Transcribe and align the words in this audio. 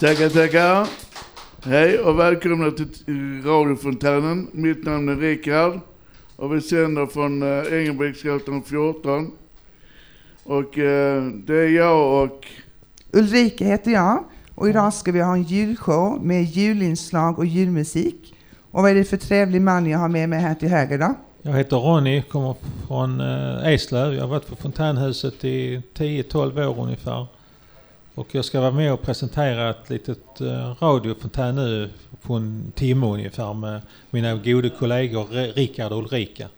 Tackar, 0.00 0.28
tackar. 0.28 0.88
Hej 1.62 1.98
och 1.98 2.18
välkomna 2.18 2.70
till 2.70 3.42
radiofontänen. 3.44 4.48
Mitt 4.52 4.84
namn 4.84 5.08
är 5.08 5.16
Rickard 5.16 5.80
och 6.36 6.54
vi 6.54 6.60
sänder 6.60 7.06
från 7.06 7.42
äh, 7.42 7.78
Engelbrektsgatan 7.78 8.62
14. 8.62 9.30
Och 10.44 10.78
äh, 10.78 11.24
det 11.24 11.54
är 11.54 11.68
jag 11.68 12.24
och... 12.24 12.46
Ulrika 13.12 13.64
heter 13.64 13.90
jag 13.90 14.24
och 14.54 14.68
idag 14.68 14.94
ska 14.94 15.12
vi 15.12 15.20
ha 15.20 15.32
en 15.32 15.42
julshow 15.42 16.24
med 16.24 16.44
julinslag 16.44 17.38
och 17.38 17.46
julmusik. 17.46 18.34
Och 18.70 18.82
vad 18.82 18.90
är 18.90 18.94
det 18.94 19.04
för 19.04 19.16
trevlig 19.16 19.62
man 19.62 19.86
jag 19.86 19.98
har 19.98 20.08
med 20.08 20.28
mig 20.28 20.40
här 20.40 20.54
till 20.54 20.68
höger 20.68 20.98
då? 20.98 21.14
Jag 21.42 21.52
heter 21.52 21.76
Ronny, 21.76 22.22
kommer 22.22 22.54
från 22.86 23.20
äh, 23.20 23.72
Eslöv. 23.74 24.14
Jag 24.14 24.20
har 24.20 24.28
varit 24.28 24.48
på 24.48 24.56
Fontänhuset 24.56 25.44
i 25.44 25.82
10-12 25.94 26.66
år 26.66 26.82
ungefär. 26.82 27.26
Och 28.18 28.34
jag 28.34 28.44
ska 28.44 28.60
vara 28.60 28.70
med 28.70 28.92
och 28.92 29.02
presentera 29.02 29.70
ett 29.70 29.90
litet 29.90 30.40
eh, 30.40 30.82
radiofontän 30.82 31.56
nu 31.56 31.90
på 32.22 32.34
en 32.34 32.72
timme 32.74 33.06
ungefär 33.06 33.54
med 33.54 33.80
mina 34.10 34.34
gode 34.34 34.70
kollegor 34.70 35.54
Rickard 35.54 35.92
och 35.92 35.98
Ulrika. 35.98 36.48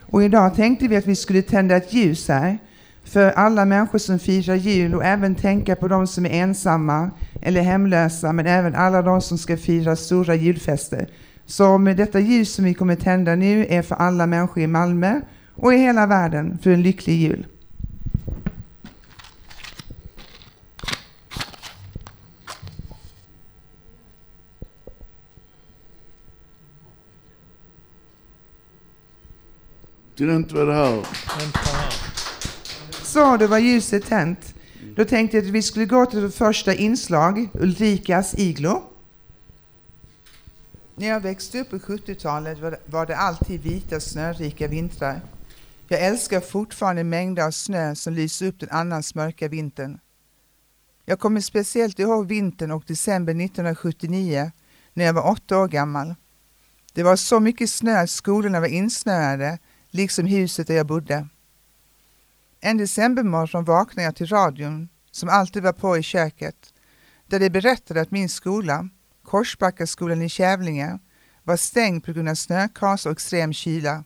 Och 0.00 0.24
idag 0.24 0.54
tänkte 0.54 0.88
vi 0.88 0.96
att 0.96 1.06
vi 1.06 1.16
skulle 1.16 1.42
tända 1.42 1.76
ett 1.76 1.92
ljus 1.92 2.28
här 2.28 2.58
för 3.04 3.30
alla 3.30 3.64
människor 3.64 3.98
som 3.98 4.18
firar 4.18 4.54
jul 4.54 4.94
och 4.94 5.04
även 5.04 5.34
tänka 5.34 5.76
på 5.76 5.88
de 5.88 6.06
som 6.06 6.26
är 6.26 6.30
ensamma 6.30 7.10
eller 7.42 7.60
hemlösa 7.60 8.32
men 8.32 8.46
även 8.46 8.74
alla 8.74 9.02
de 9.02 9.20
som 9.20 9.38
ska 9.38 9.56
fira 9.56 9.96
stora 9.96 10.34
julfester. 10.34 11.08
Så 11.46 11.78
med 11.78 11.96
detta 11.96 12.20
ljus 12.20 12.54
som 12.54 12.64
vi 12.64 12.74
kommer 12.74 12.96
tända 12.96 13.34
nu 13.34 13.66
är 13.66 13.82
för 13.82 13.94
alla 13.94 14.26
människor 14.26 14.62
i 14.62 14.66
Malmö 14.66 15.20
och 15.54 15.74
i 15.74 15.76
hela 15.76 16.06
världen 16.06 16.58
för 16.62 16.70
en 16.70 16.82
lycklig 16.82 17.16
jul. 17.16 17.46
Glömt 30.16 30.52
vad 30.52 30.68
det 30.68 30.74
här. 30.74 31.06
Så, 33.02 33.36
då 33.36 33.46
var 33.46 33.58
ljuset 33.58 34.06
tänt. 34.06 34.54
Då 34.96 35.04
tänkte 35.04 35.36
jag 35.36 35.46
att 35.46 35.50
vi 35.50 35.62
skulle 35.62 35.86
gå 35.86 36.06
till 36.06 36.22
det 36.22 36.30
första 36.30 36.74
inslag, 36.74 37.48
Ulrikas 37.52 38.34
iglo. 38.34 38.82
När 40.94 41.08
jag 41.08 41.20
växte 41.20 41.60
upp 41.60 41.70
på 41.70 41.78
70-talet 41.78 42.58
var 42.86 43.06
det 43.06 43.16
alltid 43.16 43.62
vita 43.62 44.00
snörika 44.00 44.68
vintrar. 44.68 45.20
Jag 45.88 46.00
älskar 46.00 46.40
fortfarande 46.40 47.04
mängder 47.04 47.46
av 47.46 47.50
snö 47.50 47.94
som 47.94 48.14
lyser 48.14 48.46
upp 48.46 48.60
den 48.60 48.68
annars 48.72 49.14
mörka 49.14 49.48
vintern. 49.48 49.98
Jag 51.04 51.20
kommer 51.20 51.40
speciellt 51.40 51.98
ihåg 51.98 52.26
vintern 52.26 52.70
och 52.70 52.84
december 52.86 53.32
1979 53.32 54.50
när 54.94 55.04
jag 55.04 55.12
var 55.12 55.30
åtta 55.30 55.58
år 55.58 55.68
gammal. 55.68 56.14
Det 56.92 57.02
var 57.02 57.16
så 57.16 57.40
mycket 57.40 57.70
snö 57.70 57.98
att 57.98 58.10
skolorna 58.10 58.60
var 58.60 58.68
insnöade 58.68 59.58
liksom 59.96 60.26
huset 60.26 60.66
där 60.66 60.74
jag 60.74 60.86
bodde. 60.86 61.28
En 62.60 62.76
decembermorgon 62.76 63.64
vaknade 63.64 64.04
jag 64.04 64.16
till 64.16 64.26
radion, 64.26 64.88
som 65.10 65.28
alltid 65.28 65.62
var 65.62 65.72
på 65.72 65.96
i 65.96 66.02
köket, 66.02 66.74
där 67.26 67.40
de 67.40 67.50
berättade 67.50 68.00
att 68.00 68.10
min 68.10 68.28
skola, 68.28 68.88
Korsbackaskolan 69.22 70.22
i 70.22 70.28
Kävlinge, 70.28 70.98
var 71.42 71.56
stängd 71.56 72.04
på 72.04 72.12
grund 72.12 72.28
av 72.28 72.34
snökas 72.34 73.06
och 73.06 73.12
extrem 73.12 73.52
kyla. 73.52 74.04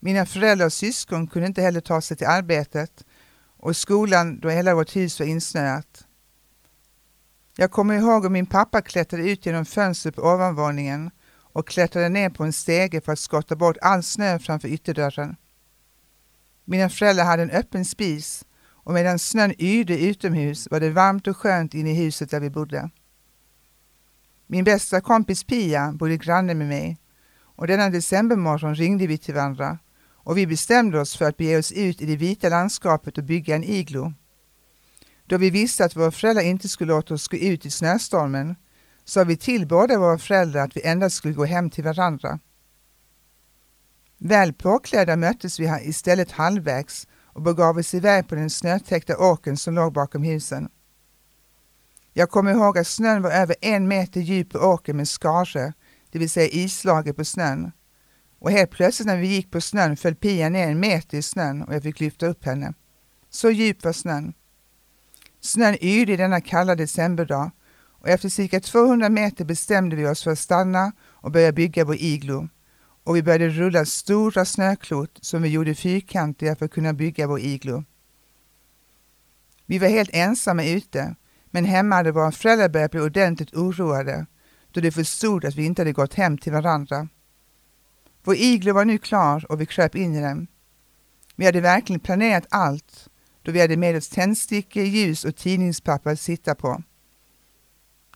Mina 0.00 0.26
föräldrar 0.26 0.66
och 0.66 0.72
syskon 0.72 1.26
kunde 1.26 1.46
inte 1.46 1.62
heller 1.62 1.80
ta 1.80 2.00
sig 2.00 2.16
till 2.16 2.26
arbetet 2.26 3.04
och 3.58 3.76
skolan 3.76 4.40
då 4.40 4.48
hela 4.48 4.74
vårt 4.74 4.96
hus 4.96 5.20
var 5.20 5.26
insnöat. 5.26 6.04
Jag 7.56 7.70
kommer 7.70 7.94
ihåg 7.94 8.22
hur 8.22 8.30
min 8.30 8.46
pappa 8.46 8.82
klättrade 8.82 9.30
ut 9.30 9.46
genom 9.46 9.64
fönstret 9.64 10.16
på 10.16 10.22
ovanvåningen 10.22 11.10
och 11.56 11.68
klättrade 11.68 12.08
ner 12.08 12.30
på 12.30 12.44
en 12.44 12.52
stege 12.52 13.00
för 13.00 13.12
att 13.12 13.18
skotta 13.18 13.56
bort 13.56 13.76
all 13.82 14.02
snö 14.02 14.38
framför 14.38 14.68
ytterdörren. 14.68 15.36
Mina 16.64 16.88
föräldrar 16.88 17.24
hade 17.24 17.42
en 17.42 17.50
öppen 17.50 17.84
spis 17.84 18.44
och 18.68 18.94
medan 18.94 19.18
snön 19.18 19.54
yrde 19.58 19.98
utomhus 19.98 20.68
var 20.70 20.80
det 20.80 20.90
varmt 20.90 21.26
och 21.26 21.36
skönt 21.36 21.74
inne 21.74 21.90
i 21.90 21.94
huset 21.94 22.30
där 22.30 22.40
vi 22.40 22.50
bodde. 22.50 22.90
Min 24.46 24.64
bästa 24.64 25.00
kompis 25.00 25.44
Pia 25.44 25.92
bodde 25.92 26.16
granne 26.16 26.54
med 26.54 26.68
mig 26.68 26.98
och 27.38 27.66
denna 27.66 27.90
decembermorgon 27.90 28.74
ringde 28.74 29.06
vi 29.06 29.18
till 29.18 29.34
varandra 29.34 29.78
och 30.08 30.38
vi 30.38 30.46
bestämde 30.46 31.00
oss 31.00 31.16
för 31.16 31.24
att 31.24 31.36
bege 31.36 31.58
oss 31.58 31.72
ut 31.72 32.02
i 32.02 32.06
det 32.06 32.16
vita 32.16 32.48
landskapet 32.48 33.18
och 33.18 33.24
bygga 33.24 33.56
en 33.56 33.64
iglo. 33.64 34.12
Då 35.26 35.38
vi 35.38 35.50
visste 35.50 35.84
att 35.84 35.96
våra 35.96 36.10
föräldrar 36.10 36.42
inte 36.42 36.68
skulle 36.68 36.92
låta 36.92 37.14
oss 37.14 37.28
gå 37.28 37.36
ut 37.36 37.66
i 37.66 37.70
snöstormen 37.70 38.56
sa 39.08 39.24
vi 39.24 39.36
till 39.36 39.66
båda 39.66 39.98
våra 39.98 40.18
föräldrar 40.18 40.64
att 40.64 40.76
vi 40.76 40.86
endast 40.86 41.16
skulle 41.16 41.34
gå 41.34 41.44
hem 41.44 41.70
till 41.70 41.84
varandra. 41.84 42.38
Väl 44.18 44.52
påklädda 44.52 45.16
möttes 45.16 45.60
vi 45.60 45.80
istället 45.82 46.30
halvvägs 46.30 47.06
och 47.24 47.42
begav 47.42 47.78
oss 47.78 47.94
iväg 47.94 48.28
på 48.28 48.34
den 48.34 48.50
snötäckta 48.50 49.18
åkern 49.18 49.56
som 49.56 49.74
låg 49.74 49.92
bakom 49.92 50.22
husen. 50.22 50.68
Jag 52.12 52.30
kommer 52.30 52.50
ihåg 52.50 52.78
att 52.78 52.86
snön 52.86 53.22
var 53.22 53.30
över 53.30 53.56
en 53.60 53.88
meter 53.88 54.20
djup 54.20 54.50
på 54.50 54.58
åkern 54.58 54.96
med 54.96 55.08
skare, 55.08 55.72
det 56.10 56.18
vill 56.18 56.30
säga 56.30 56.48
islager 56.48 57.12
på 57.12 57.24
snön. 57.24 57.72
Och 58.38 58.50
helt 58.50 58.70
plötsligt 58.70 59.06
när 59.06 59.16
vi 59.16 59.26
gick 59.26 59.50
på 59.50 59.60
snön 59.60 59.96
föll 59.96 60.14
Pia 60.14 60.48
ner 60.48 60.68
en 60.68 60.80
meter 60.80 61.18
i 61.18 61.22
snön 61.22 61.62
och 61.62 61.74
jag 61.74 61.82
fick 61.82 62.00
lyfta 62.00 62.26
upp 62.26 62.44
henne. 62.44 62.74
Så 63.30 63.50
djup 63.50 63.84
var 63.84 63.92
snön. 63.92 64.32
Snön 65.40 65.76
yrde 65.80 66.12
i 66.12 66.16
denna 66.16 66.40
kalla 66.40 66.74
decemberdag 66.74 67.50
och 68.06 68.12
efter 68.12 68.28
cirka 68.28 68.60
200 68.60 69.08
meter 69.08 69.44
bestämde 69.44 69.96
vi 69.96 70.06
oss 70.06 70.22
för 70.22 70.30
att 70.30 70.38
stanna 70.38 70.92
och 71.02 71.30
börja 71.30 71.52
bygga 71.52 71.84
vår 71.84 71.96
iglo. 71.96 72.48
Och 73.04 73.16
vi 73.16 73.22
började 73.22 73.48
rulla 73.48 73.84
stora 73.84 74.44
snöklot 74.44 75.18
som 75.20 75.42
vi 75.42 75.48
gjorde 75.48 75.74
fyrkantiga 75.74 76.56
för 76.56 76.64
att 76.64 76.72
kunna 76.72 76.92
bygga 76.92 77.26
vår 77.26 77.40
iglo. 77.40 77.84
Vi 79.66 79.78
var 79.78 79.88
helt 79.88 80.10
ensamma 80.12 80.64
ute, 80.64 81.14
men 81.50 81.64
hemma 81.64 81.96
hade 81.96 82.12
våra 82.12 82.32
föräldrar 82.32 82.68
börjat 82.68 82.90
bli 82.90 83.00
ordentligt 83.00 83.54
oroade 83.54 84.26
då 84.70 84.80
de 84.80 84.90
förstod 84.90 85.44
att 85.44 85.54
vi 85.54 85.66
inte 85.66 85.82
hade 85.82 85.92
gått 85.92 86.14
hem 86.14 86.38
till 86.38 86.52
varandra. 86.52 87.08
Vår 88.24 88.36
iglo 88.36 88.74
var 88.74 88.84
nu 88.84 88.98
klar 88.98 89.52
och 89.52 89.60
vi 89.60 89.66
kröp 89.66 89.94
in 89.94 90.14
i 90.14 90.20
den. 90.20 90.46
Vi 91.36 91.46
hade 91.46 91.60
verkligen 91.60 92.00
planerat 92.00 92.46
allt 92.50 93.08
då 93.42 93.52
vi 93.52 93.60
hade 93.60 93.76
med 93.76 93.96
oss 93.96 94.08
tändstickor, 94.08 94.82
ljus 94.82 95.24
och 95.24 95.36
tidningspapper 95.36 96.10
att 96.10 96.20
sitta 96.20 96.54
på. 96.54 96.82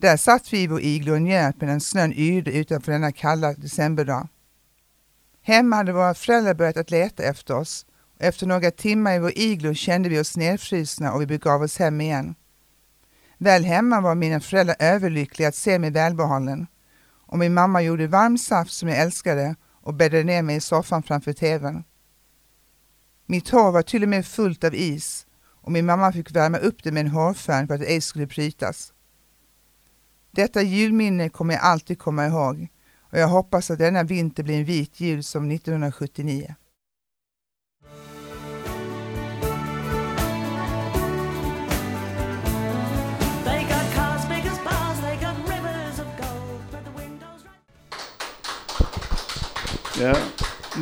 Där 0.01 0.17
satt 0.17 0.53
vi 0.53 0.63
i 0.63 0.67
vår 0.67 0.81
iglo 0.81 1.13
och 1.13 1.23
njöt 1.23 1.61
medan 1.61 1.81
snön 1.81 2.13
yrde 2.13 2.53
utanför 2.53 2.93
denna 2.93 3.13
kalla 3.13 3.53
decemberdag. 3.53 4.29
Hemma 5.43 5.77
hade 5.77 5.93
våra 5.93 6.15
föräldrar 6.15 6.55
börjat 6.55 6.77
att 6.77 6.91
leta 6.91 7.23
efter 7.23 7.57
oss 7.57 7.87
och 8.17 8.25
efter 8.25 8.47
några 8.47 8.71
timmar 8.71 9.15
i 9.15 9.19
vår 9.19 9.33
iglo 9.35 9.75
kände 9.75 10.09
vi 10.09 10.21
oss 10.21 10.37
nedfrusna 10.37 11.13
och 11.13 11.21
vi 11.21 11.27
begav 11.27 11.63
oss 11.63 11.79
hem 11.79 12.01
igen. 12.01 12.35
Väl 13.39 13.65
hemma 13.65 14.01
var 14.01 14.15
mina 14.15 14.41
föräldrar 14.41 14.77
överlyckliga 14.79 15.49
att 15.49 15.55
se 15.55 15.79
mig 15.79 15.91
välbehållen 15.91 16.67
och 17.27 17.39
min 17.39 17.55
mamma 17.55 17.83
gjorde 17.83 18.07
varm 18.07 18.39
saft 18.39 18.73
som 18.73 18.89
jag 18.89 18.99
älskade 18.99 19.55
och 19.83 19.95
bäddade 19.95 20.25
ner 20.25 20.43
mig 20.43 20.57
i 20.57 20.61
soffan 20.61 21.03
framför 21.03 21.33
tvn. 21.33 21.85
Mitt 23.27 23.49
hår 23.49 23.73
var 23.73 23.83
till 23.83 24.03
och 24.03 24.09
med 24.09 24.27
fullt 24.27 24.65
av 24.65 24.75
is 24.75 25.27
och 25.63 25.73
min 25.73 25.87
mamma 25.87 26.13
fick 26.13 26.31
värma 26.31 26.59
upp 26.59 26.83
det 26.83 26.93
med 26.93 27.01
en 27.01 27.11
hårfön 27.11 27.67
för 27.67 27.75
att 27.75 27.81
det 27.81 27.87
ej 27.87 28.01
skulle 28.01 28.27
brytas. 28.27 28.93
Detta 30.31 30.63
julminne 30.63 31.29
kommer 31.29 31.55
jag 31.55 31.63
alltid 31.63 31.99
komma 31.99 32.27
ihåg 32.27 32.69
och 33.01 33.19
jag 33.19 33.29
hoppas 33.29 33.71
att 33.71 33.79
denna 33.79 34.03
vinter 34.03 34.43
blir 34.43 34.59
en 34.59 34.65
vit 34.65 35.01
jul 35.01 35.25
som 35.25 35.51
1979. 35.51 36.55
Ja, 50.01 50.17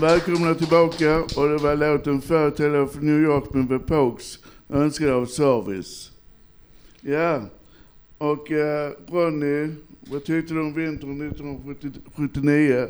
välkomna 0.01 0.55
tillbaka 0.55 1.17
och 1.37 1.49
det 1.49 1.57
var 1.57 1.77
låten 1.77 2.21
Företrädare 2.21 2.87
för 2.89 3.01
New 3.01 3.23
York 3.23 3.55
med 3.55 3.69
The 3.69 3.79
Pogues 3.79 4.39
önskad 4.69 5.11
av 5.11 5.27
Service. 5.27 6.11
Ja, 7.01 7.43
och 8.19 8.53
eh, 8.53 8.93
Ronny, 9.09 9.75
vad 10.01 10.25
tyckte 10.25 10.55
du 10.55 10.61
om 10.61 10.75
vintern 10.75 11.29
1979? 11.29 12.89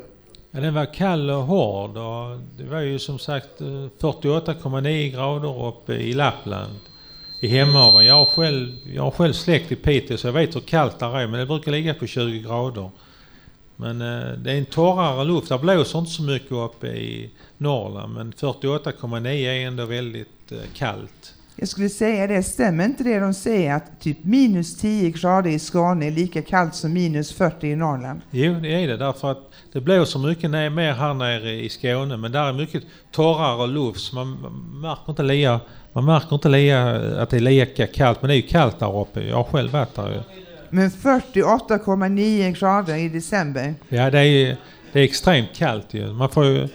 Ja, 0.51 0.59
den 0.59 0.73
var 0.73 0.93
kall 0.93 1.29
och 1.29 1.43
hård 1.43 1.97
och 1.97 2.39
det 2.57 2.63
var 2.63 2.79
ju 2.81 2.99
som 2.99 3.19
sagt 3.19 3.61
eh, 3.61 3.67
48,9 3.67 5.11
grader 5.11 5.67
uppe 5.67 5.93
i 5.93 6.13
Lappland. 6.13 6.79
I 7.41 7.47
Hemavan. 7.47 8.05
Jag 8.05 8.15
har 8.15 8.25
själv, 8.25 8.75
jag 8.93 9.03
har 9.03 9.11
själv 9.11 9.33
släkt 9.33 9.71
i 9.71 9.75
Piteå 9.75 10.17
så 10.17 10.27
jag 10.27 10.33
vet 10.33 10.55
hur 10.55 10.61
kallt 10.61 10.99
det 10.99 11.05
är 11.05 11.27
men 11.27 11.39
det 11.39 11.45
brukar 11.45 11.71
ligga 11.71 11.93
på 11.93 12.07
20 12.07 12.39
grader. 12.39 12.89
Men 13.75 14.01
eh, 14.01 14.33
det 14.37 14.51
är 14.51 14.57
en 14.57 14.65
torrare 14.65 15.23
luft. 15.23 15.49
Det 15.49 15.59
blåser 15.59 15.99
inte 15.99 16.11
så 16.11 16.23
mycket 16.23 16.51
uppe 16.51 16.87
i 16.87 17.29
Norrland 17.57 18.13
men 18.13 18.33
48,9 18.33 19.27
är 19.27 19.67
ändå 19.67 19.85
väldigt 19.85 20.51
eh, 20.51 20.57
kallt. 20.73 21.35
Jag 21.59 21.67
skulle 21.67 21.89
säga 21.89 22.27
det, 22.27 22.43
stämmer 22.43 22.85
inte 22.85 23.03
det 23.03 23.19
de 23.19 23.33
säger 23.33 23.75
att 23.75 23.99
typ 23.99 24.23
minus 24.23 24.77
10 24.77 25.09
grader 25.09 25.49
i 25.49 25.59
Skåne 25.59 26.07
är 26.07 26.11
lika 26.11 26.41
kallt 26.41 26.75
som 26.75 26.93
minus 26.93 27.33
40 27.33 27.67
i 27.67 27.75
Norrland? 27.75 28.21
Jo, 28.31 28.53
det 28.53 28.83
är 28.83 28.87
det 28.87 28.97
därför 28.97 29.31
att 29.31 29.51
det 29.73 29.81
blåser 29.81 30.19
mycket 30.19 30.49
ner, 30.49 30.69
mer 30.69 30.93
här 30.93 31.13
nere 31.13 31.51
i 31.51 31.69
Skåne 31.69 32.17
men 32.17 32.31
där 32.31 32.43
är 32.43 32.53
mycket 32.53 32.83
torrare 33.11 33.67
luft 33.67 33.99
så 33.99 34.15
man, 34.15 34.27
man 34.41 34.81
märker 34.81 35.09
inte 35.09 35.23
lika, 35.23 35.59
man 35.93 36.05
märker 36.05 36.35
inte 36.35 36.49
lika, 36.49 36.81
att 37.21 37.29
det 37.29 37.37
är 37.37 37.41
lika 37.41 37.87
kallt 37.87 38.21
men 38.21 38.29
det 38.29 38.33
är 38.33 38.41
ju 38.41 38.47
kallt 38.47 38.79
där 38.79 39.01
uppe. 39.01 39.21
Jag 39.21 39.35
har 39.35 39.43
själv 39.43 39.71
varit 39.71 39.95
där 39.95 40.09
ju. 40.09 40.21
Men 40.69 40.89
48,9 40.89 42.59
grader 42.59 42.95
i 42.95 43.09
december. 43.09 43.75
Ja, 43.89 44.09
det 44.09 44.19
är, 44.19 44.57
det 44.91 44.99
är 44.99 45.03
extremt 45.03 45.55
kallt 45.55 45.93
ju. 45.93 46.13
Man 46.13 46.29
får 46.29 46.45
ju, 46.45 46.67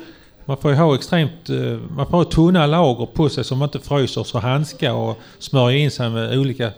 man 0.47 0.57
får 0.57 0.71
ju 0.71 0.77
ha 0.77 0.95
extremt, 0.95 1.51
eh, 1.51 1.79
man 1.97 2.07
får 2.07 2.17
ha 2.17 2.25
tunna 2.25 2.67
lager 2.67 3.07
på 3.07 3.29
sig 3.29 3.45
så 3.45 3.57
man 3.57 3.69
inte 3.69 3.79
fryser, 3.79 4.25
så 4.25 4.39
handskar 4.39 4.93
och 4.93 5.19
smörja 5.39 5.79
in 5.79 5.91
sig 5.91 6.11
med 6.11 6.39
olika 6.39 6.71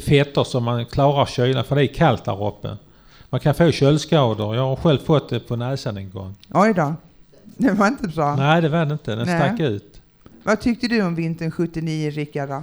fetter 0.00 0.44
så 0.44 0.60
man 0.60 0.86
klarar 0.86 1.26
kylan, 1.26 1.64
för 1.64 1.76
det 1.76 1.84
är 1.84 1.94
kallt 1.94 2.24
där 2.24 2.46
uppe. 2.46 2.76
Man 3.30 3.40
kan 3.40 3.54
få 3.54 3.70
köldskador. 3.70 4.56
Jag 4.56 4.62
har 4.62 4.76
själv 4.76 4.98
fått 4.98 5.28
det 5.28 5.40
på 5.40 5.56
näsan 5.56 5.96
en 5.96 6.10
gång. 6.10 6.34
Oj 6.50 6.74
då. 6.74 6.94
Det 7.44 7.72
var 7.72 7.86
inte 7.86 8.08
bra. 8.08 8.36
Nej, 8.36 8.62
det 8.62 8.68
var 8.68 8.86
det 8.86 8.92
inte. 8.92 9.14
Den 9.14 9.26
Nej. 9.26 9.38
stack 9.38 9.60
ut. 9.60 10.00
Vad 10.42 10.60
tyckte 10.60 10.88
du 10.88 11.02
om 11.02 11.14
vintern 11.14 11.50
79, 11.50 12.10
Rickard? 12.10 12.62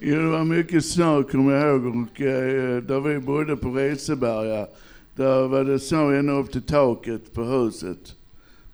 Jo, 0.00 0.16
det 0.16 0.30
var 0.30 0.44
mycket 0.44 0.84
snö 0.84 1.22
kommer 1.22 1.54
jag 1.54 1.68
ihåg 1.68 1.86
och 1.86 2.20
eh, 2.20 2.82
där 2.82 3.00
vi 3.00 3.18
bodde 3.18 3.56
på 3.56 3.70
Reseberga, 3.70 4.66
där 5.14 5.48
var 5.48 5.64
det 5.64 5.78
snö 5.78 6.18
ända 6.18 6.32
upp 6.32 6.52
till 6.52 6.62
taket 6.62 7.32
på 7.32 7.42
huset. 7.42 8.14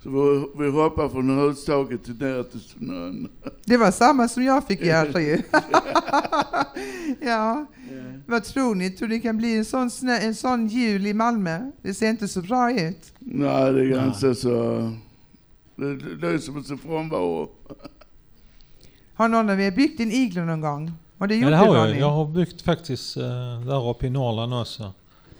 Så 0.02 0.10
vi, 0.10 0.64
vi 0.64 0.70
hoppade 0.70 1.10
från 1.10 1.38
hustaket 1.38 2.04
till 2.04 2.14
ner 2.14 2.42
till 2.42 2.60
snön. 2.60 3.28
Det 3.64 3.76
var 3.76 3.90
samma 3.90 4.28
som 4.28 4.42
jag 4.42 4.66
fick 4.66 4.80
göra 4.84 5.20
ju. 5.20 5.42
ja, 7.20 7.66
vad 8.26 8.44
tror 8.44 8.74
ni? 8.74 8.90
Tror 8.90 9.08
ni 9.08 9.14
det 9.14 9.20
kan 9.20 9.36
bli 9.36 9.56
en 9.56 9.64
sån, 9.64 9.90
snö, 9.90 10.18
en 10.18 10.34
sån 10.34 10.68
jul 10.68 11.06
i 11.06 11.14
Malmö? 11.14 11.70
Det 11.82 11.94
ser 11.94 12.10
inte 12.10 12.28
så 12.28 12.40
bra 12.40 12.72
ut. 12.72 13.12
Nej, 13.18 13.72
det 13.72 13.80
är 13.80 13.88
ganska 13.88 14.34
så... 14.34 14.50
Det, 15.76 15.96
det, 15.96 16.16
det 16.16 16.28
är 16.28 16.38
som 16.38 16.58
att 16.58 16.66
se 16.66 16.76
frånvaro. 16.76 17.48
Har 19.14 19.28
någon 19.28 19.50
av 19.50 19.60
er 19.60 19.70
byggt 19.70 20.00
en 20.00 20.12
iglo 20.12 20.44
någon 20.44 20.60
gång? 20.60 20.92
Och 21.18 21.28
det 21.28 21.36
Ja, 21.36 21.50
det 21.50 21.56
har 21.56 21.66
Ronny? 21.66 21.90
jag. 21.90 21.98
Jag 21.98 22.10
har 22.10 22.26
byggt 22.26 22.62
faktiskt 22.62 23.16
uh, 23.16 23.22
där 23.66 23.90
uppe 23.90 24.06
i 24.06 24.10
Norrland 24.10 24.54
också. 24.54 24.92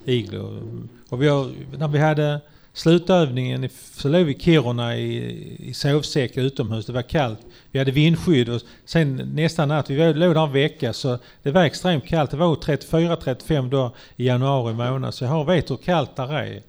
Iglo. 0.05 0.63
Och 1.09 1.23
vi 1.23 1.29
har, 1.29 1.51
när 1.79 1.89
vi 1.89 1.99
hade 1.99 2.41
slutövningen 2.73 3.65
i- 3.65 3.69
så 3.93 4.09
låg 4.09 4.25
vi 4.27 4.33
i 4.35 4.39
Kiruna 4.39 4.97
i, 4.97 5.57
i 5.69 5.75
sovsäck 5.75 6.37
utomhus. 6.37 6.87
Det 6.87 6.93
var 6.93 7.03
kallt. 7.03 7.39
Vi 7.71 7.79
hade 7.79 7.91
vindskydd 7.91 8.49
och 8.49 8.61
sen 8.85 9.17
nästa 9.35 9.67
natt, 9.67 9.91
vi 9.91 10.13
låg 10.15 10.35
där 10.35 10.45
en 10.47 10.53
vecka 10.53 10.93
så 10.93 11.19
det 11.43 11.51
var 11.51 11.65
extremt 11.65 12.07
kallt. 12.07 12.31
Det 12.31 12.37
var 12.37 12.55
34-35 12.57 13.71
då 13.71 13.95
i 14.17 14.27
januari 14.27 14.75
månad. 14.75 15.15
Så 15.15 15.25
jag 15.25 15.45
vet 15.47 15.71
hur 15.71 15.77
kallt 15.77 16.17
där 16.17 16.33
är. 16.35 16.63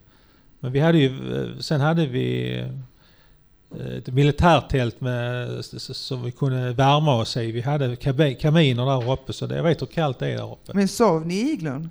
Men 0.60 0.72
vi 0.72 0.80
hade 0.80 0.98
ju, 0.98 1.36
eh, 1.42 1.60
sen 1.60 1.82
hade 1.82 2.06
vi 2.06 2.58
eh, 3.80 3.88
ett 3.98 4.08
militärtält 4.08 5.02
med, 5.02 5.48
som 5.80 6.24
vi 6.24 6.32
kunde 6.32 6.74
värma 6.74 7.16
oss 7.16 7.38
i. 7.38 7.52
Vi 7.52 7.62
hade 7.62 7.96
kaminer 8.36 8.86
där 8.86 9.12
uppe 9.14 9.34
så 9.34 9.46
det, 9.48 9.56
jag 9.56 9.64
vet 9.64 9.82
hur 9.82 9.88
kallt 9.88 10.20
det 10.20 10.28
är 10.28 10.38
där 10.38 10.52
uppe. 10.54 10.72
Men 10.74 10.88
sov 10.88 11.28
ni 11.28 11.36
i 11.36 11.52
iglon? 11.54 11.90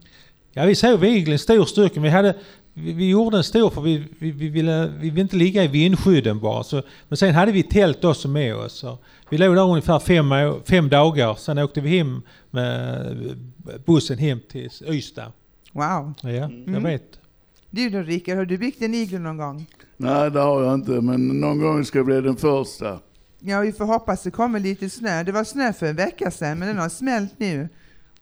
Ja, 0.52 0.64
vi 0.64 0.74
såg 0.74 1.00
viglen 1.00 1.38
stor 1.38 1.64
stycken. 1.64 2.02
Vi, 2.02 2.08
hade, 2.08 2.34
vi, 2.74 2.92
vi 2.92 3.08
gjorde 3.10 3.36
en 3.36 3.44
stor 3.44 3.70
för 3.70 3.80
vi, 3.80 4.04
vi, 4.18 4.30
vi, 4.30 4.48
ville, 4.48 4.92
vi 5.00 5.10
ville 5.10 5.20
inte 5.20 5.36
ligga 5.36 5.64
i 5.64 5.68
vindskydden 5.68 6.40
bara. 6.40 6.62
Så, 6.64 6.82
men 7.08 7.16
sen 7.16 7.34
hade 7.34 7.52
vi 7.52 7.62
tält 7.62 8.04
också 8.04 8.28
med 8.28 8.54
oss. 8.56 8.72
Så 8.72 8.98
vi 9.30 9.38
låg 9.38 9.54
där 9.56 9.62
ungefär 9.70 9.98
fem, 9.98 10.26
fem 10.64 10.88
dagar. 10.88 11.34
Sen 11.34 11.58
åkte 11.58 11.80
vi 11.80 11.98
hem 11.98 12.22
med 12.50 13.16
bussen 13.86 14.18
hem 14.18 14.40
till 14.50 14.70
Ystad. 14.88 15.32
Wow. 15.72 16.14
Ja, 16.22 16.30
jag 16.30 16.50
Mm. 16.52 16.82
vet. 16.82 17.18
Du 17.70 17.90
då 17.90 17.98
Rickard, 17.98 18.36
har 18.36 18.44
du 18.44 18.58
byggt 18.58 18.82
en 18.82 18.94
iglo 18.94 19.18
någon 19.18 19.36
gång? 19.36 19.66
Nej, 19.96 20.30
det 20.30 20.40
har 20.40 20.62
jag 20.62 20.74
inte, 20.74 20.90
men 20.90 21.28
någon 21.28 21.58
gång 21.58 21.84
ska 21.84 21.98
jag 21.98 22.06
bli 22.06 22.20
den 22.20 22.36
första. 22.36 22.98
Ja, 23.40 23.60
vi 23.60 23.72
får 23.72 23.84
hoppas 23.84 24.22
det 24.22 24.30
kommer 24.30 24.60
lite 24.60 24.90
snö. 24.90 25.22
Det 25.22 25.32
var 25.32 25.44
snö 25.44 25.72
för 25.72 25.86
en 25.86 25.96
vecka 25.96 26.30
sedan, 26.30 26.58
men 26.58 26.68
den 26.68 26.78
har 26.78 26.88
smält 26.88 27.34
nu. 27.38 27.68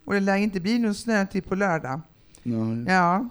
Och 0.04 0.14
det 0.14 0.20
lär 0.20 0.36
inte 0.36 0.60
bli 0.60 0.78
någon 0.78 0.94
snö 0.94 1.26
till 1.26 1.42
på 1.42 1.54
lördag. 1.54 2.00
Nej, 2.42 2.84
Ja. 2.94 3.28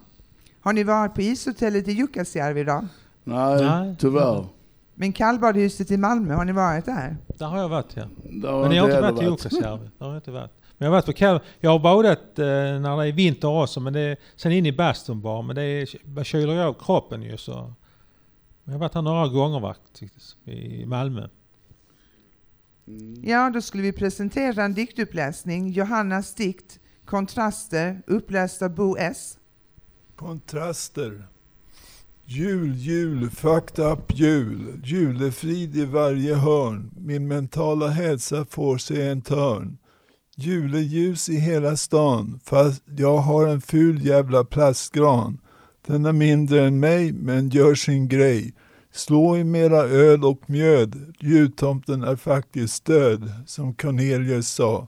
Har 0.69 0.73
ni 0.73 0.83
varit 0.83 1.13
på 1.13 1.21
ishotellet 1.21 1.87
i 1.87 1.91
Jukkasjärvi 1.91 2.63
då? 2.63 2.87
Nej, 3.23 3.63
Nej. 3.63 3.95
tyvärr. 3.99 4.45
Men 4.95 5.13
kallbadhuset 5.13 5.91
i 5.91 5.97
Malmö, 5.97 6.33
har 6.33 6.45
ni 6.45 6.51
varit 6.51 6.85
där? 6.85 7.17
Där 7.27 7.45
har 7.45 7.57
jag 7.57 7.69
varit 7.69 7.95
ja. 7.95 8.07
Men 8.23 8.71
jag 8.71 8.83
har 8.83 8.89
inte 8.89 9.01
varit 9.01 9.21
i 9.21 9.25
Jukkasjärvi. 9.25 9.89
Har 9.99 10.07
jag 10.07 10.17
inte 10.17 10.31
varit. 10.31 10.51
Men 10.77 10.85
jag 10.85 10.87
har 10.87 10.91
varit 10.91 11.05
på 11.05 11.13
kall. 11.13 11.39
Jag 11.59 11.71
har 11.71 11.79
badat 11.79 12.39
eh, 12.39 12.45
när 12.45 12.97
det 12.97 13.07
är 13.07 13.11
vinter 13.11 13.47
också, 13.47 13.79
men 13.79 13.93
det 13.93 13.99
är, 13.99 14.17
sen 14.35 14.51
in 14.51 14.65
i 14.65 14.71
bastun 14.71 15.21
bara. 15.21 15.41
Men 15.41 15.55
det 15.55 15.63
är, 15.63 16.23
kyler 16.23 16.53
ju 16.53 16.61
av 16.61 16.73
kroppen 16.73 17.21
ju 17.21 17.37
så. 17.37 17.53
Men 17.53 17.73
jag 18.63 18.73
har 18.73 18.79
varit 18.79 18.95
här 18.95 19.01
några 19.01 19.27
gånger 19.27 19.61
faktiskt, 19.61 20.47
i 20.47 20.85
Malmö. 20.85 21.27
Ja, 23.21 23.49
då 23.53 23.61
skulle 23.61 23.83
vi 23.83 23.91
presentera 23.91 24.63
en 24.63 24.73
diktuppläsning. 24.73 25.71
Johannas 25.71 26.35
dikt 26.35 26.79
Kontraster, 27.05 28.01
uppläst 28.07 28.61
av 28.61 28.75
Bo 28.75 28.97
S. 28.97 29.38
Kontraster. 30.19 31.27
Jul, 32.25 32.75
jul, 32.75 33.29
fucked 33.29 33.79
up 33.79 34.19
jul. 34.19 34.81
Julefrid 34.83 35.77
i 35.77 35.85
varje 35.85 36.35
hörn. 36.35 36.91
Min 36.97 37.27
mentala 37.27 37.87
hälsa 37.87 38.45
får 38.49 38.77
sig 38.77 39.07
en 39.07 39.21
törn. 39.21 39.77
Juleljus 40.35 41.29
i 41.29 41.35
hela 41.35 41.77
stan, 41.77 42.39
fast 42.43 42.83
jag 42.97 43.17
har 43.17 43.47
en 43.47 43.61
ful 43.61 44.05
jävla 44.05 44.43
plastgran. 44.43 45.37
Den 45.87 46.05
är 46.05 46.13
mindre 46.13 46.65
än 46.65 46.79
mig, 46.79 47.13
men 47.13 47.49
gör 47.49 47.75
sin 47.75 48.07
grej. 48.07 48.53
Slå 48.91 49.37
i 49.37 49.43
mera 49.43 49.81
öl 49.81 50.25
och 50.25 50.49
mjöd. 50.49 51.15
Jultomten 51.19 52.03
är 52.03 52.15
faktiskt 52.15 52.85
död, 52.85 53.31
som 53.45 53.73
Cornelius 53.73 54.49
sa. 54.49 54.87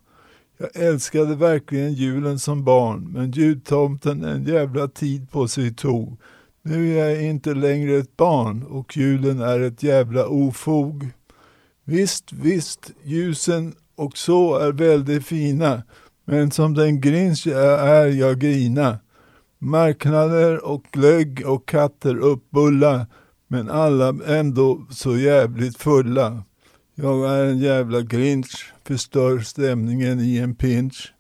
Jag 0.61 0.83
älskade 0.83 1.35
verkligen 1.35 1.93
julen 1.93 2.39
som 2.39 2.63
barn, 2.63 3.11
men 3.13 3.31
jultomten 3.31 4.23
en 4.23 4.44
jävla 4.44 4.87
tid 4.87 5.31
på 5.31 5.47
sig 5.47 5.73
tog. 5.73 6.18
Nu 6.61 6.97
är 6.97 7.09
jag 7.09 7.23
inte 7.23 7.53
längre 7.53 7.97
ett 7.97 8.18
barn 8.18 8.63
och 8.63 8.97
julen 8.97 9.39
är 9.39 9.59
ett 9.59 9.83
jävla 9.83 10.27
ofog. 10.27 11.09
Visst, 11.83 12.33
visst, 12.33 12.91
ljusen 13.03 13.73
och 13.95 14.18
så 14.18 14.56
är 14.56 14.71
väldigt 14.71 15.25
fina, 15.25 15.83
men 16.25 16.51
som 16.51 16.73
den 16.73 17.01
grinch 17.01 17.47
jag 17.47 17.87
är 17.89 18.07
jag 18.07 18.39
grina. 18.39 18.99
Marknader 19.59 20.65
och 20.65 20.83
glögg 20.91 21.44
och 21.45 21.68
katter 21.68 22.18
uppbulla, 22.18 23.07
men 23.47 23.69
alla 23.69 24.15
ändå 24.27 24.85
så 24.89 25.18
jävligt 25.18 25.77
fulla. 25.77 26.44
Jag 26.95 27.37
är 27.37 27.45
en 27.45 27.59
jävla 27.59 28.01
grinch, 28.01 28.73
förstör 28.92 29.40
stämningen 29.40 30.19
i 30.19 30.38
en 30.38 30.56
pinch. 30.56 31.14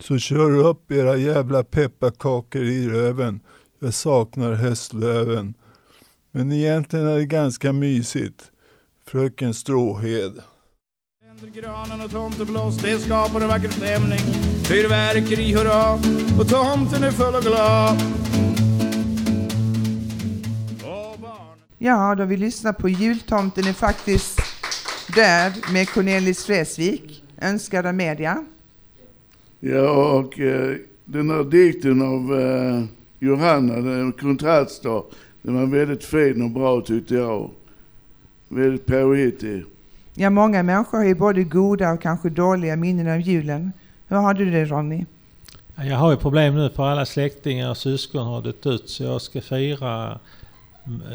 Så 0.00 0.18
kör 0.18 0.50
upp 0.50 0.92
era 0.92 1.16
jävla 1.16 1.64
pepparkakor 1.64 2.62
i 2.62 2.88
röven. 2.88 3.40
Jag 3.80 3.94
saknar 3.94 4.52
höstlöven. 4.52 5.54
Men 6.32 6.52
egentligen 6.52 7.06
är 7.06 7.16
det 7.16 7.26
ganska 7.26 7.72
mysigt. 7.72 8.50
Fröken 9.06 9.54
Stråhed. 9.54 10.42
Granen 11.54 12.00
och 12.00 12.10
tomteblås, 12.10 12.76
det 12.76 12.98
skapar 12.98 13.40
en 13.40 13.48
vacker 13.48 13.68
stämning. 13.68 14.18
Fyrverkeri, 14.64 15.54
hurra, 15.54 15.92
och 16.40 16.48
tomten 16.48 17.02
är 17.02 17.10
full 17.10 17.34
och 17.34 17.42
glad. 17.42 17.96
Ja, 21.78 22.14
då 22.14 22.24
vi 22.24 22.36
lyssnar 22.36 22.72
på 22.72 22.88
Jultomten 22.88 23.66
är 23.66 23.72
faktiskt 23.72 24.35
död 25.16 25.52
med 25.72 25.88
Cornelis 25.88 26.48
Vreeswijk, 26.48 27.22
önskad 27.40 27.86
av 27.86 27.94
media. 27.94 28.44
Ja, 29.60 30.18
och 30.18 30.40
eh, 30.40 30.76
den 31.04 31.30
här 31.30 31.44
dikten 31.44 32.02
av 32.02 32.40
eh, 32.40 32.84
Johanna, 33.18 33.74
den 33.74 34.12
kontraster, 34.12 35.02
den 35.42 35.54
var 35.54 35.66
väldigt 35.66 36.04
fin 36.04 36.42
och 36.42 36.50
bra 36.50 36.80
tyckte 36.80 37.14
jag. 37.14 37.50
Väldigt 38.48 38.86
påhittig. 38.86 39.64
Ja, 40.14 40.30
många 40.30 40.62
människor 40.62 40.98
har 40.98 41.04
ju 41.04 41.14
både 41.14 41.44
goda 41.44 41.92
och 41.92 42.02
kanske 42.02 42.28
dåliga 42.28 42.76
minnen 42.76 43.08
av 43.08 43.20
julen. 43.20 43.72
Hur 44.08 44.16
har 44.16 44.34
du 44.34 44.50
det 44.50 44.64
Ronny? 44.64 45.04
Ja, 45.74 45.84
Jag 45.84 45.96
har 45.96 46.10
ju 46.10 46.16
problem 46.16 46.54
nu 46.54 46.70
för 46.70 46.82
alla 46.82 47.06
släktingar 47.06 47.70
och 47.70 47.76
syskon 47.76 48.26
har 48.26 48.42
dött 48.42 48.66
ut 48.66 48.88
så 48.88 49.02
jag 49.02 49.22
ska 49.22 49.40
fira 49.40 50.18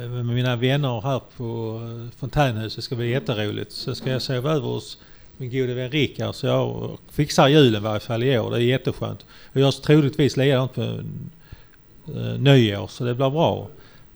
med 0.09 0.25
mina 0.25 0.55
vänner 0.55 1.01
här 1.01 1.21
på 1.37 1.79
eh, 1.83 2.19
fontänhuset. 2.19 2.75
Det 2.75 2.81
ska 2.81 2.95
bli 2.95 3.09
jätteroligt. 3.09 3.71
Så 3.71 3.95
ska 3.95 4.09
jag 4.09 4.21
sova 4.21 4.51
över 4.51 4.67
hos 4.67 4.97
min 5.37 5.51
gode 5.51 5.73
vän 5.73 5.91
Rickard 5.91 6.35
så 6.35 6.47
jag 6.47 6.97
fixar 7.11 7.47
julen 7.47 7.81
i 7.81 7.83
varje 7.83 7.99
fall 7.99 8.23
i 8.23 8.39
år. 8.39 8.51
Det 8.51 8.57
är 8.57 8.59
jätteskönt. 8.59 9.25
Och 9.53 9.61
jag 9.61 9.73
ska 9.73 9.83
troligtvis 9.83 10.37
likadant 10.37 10.73
på 10.73 10.81
uh, 10.81 12.39
nyår 12.39 12.87
så 12.87 13.03
det 13.03 13.15
blir 13.15 13.29
bra. 13.29 13.67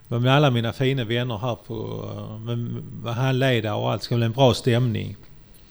Men 0.07 0.21
med 0.21 0.33
alla 0.33 0.51
mina 0.51 0.74
fina 0.74 1.03
vänner 1.03 1.38
här 1.38 1.57
på, 1.67 2.09
med, 2.45 3.15
handledare 3.15 3.74
och 3.74 3.91
allt 3.91 4.03
ska 4.03 4.15
bli 4.15 4.25
en 4.25 4.31
bra 4.31 4.53
stämning. 4.53 5.15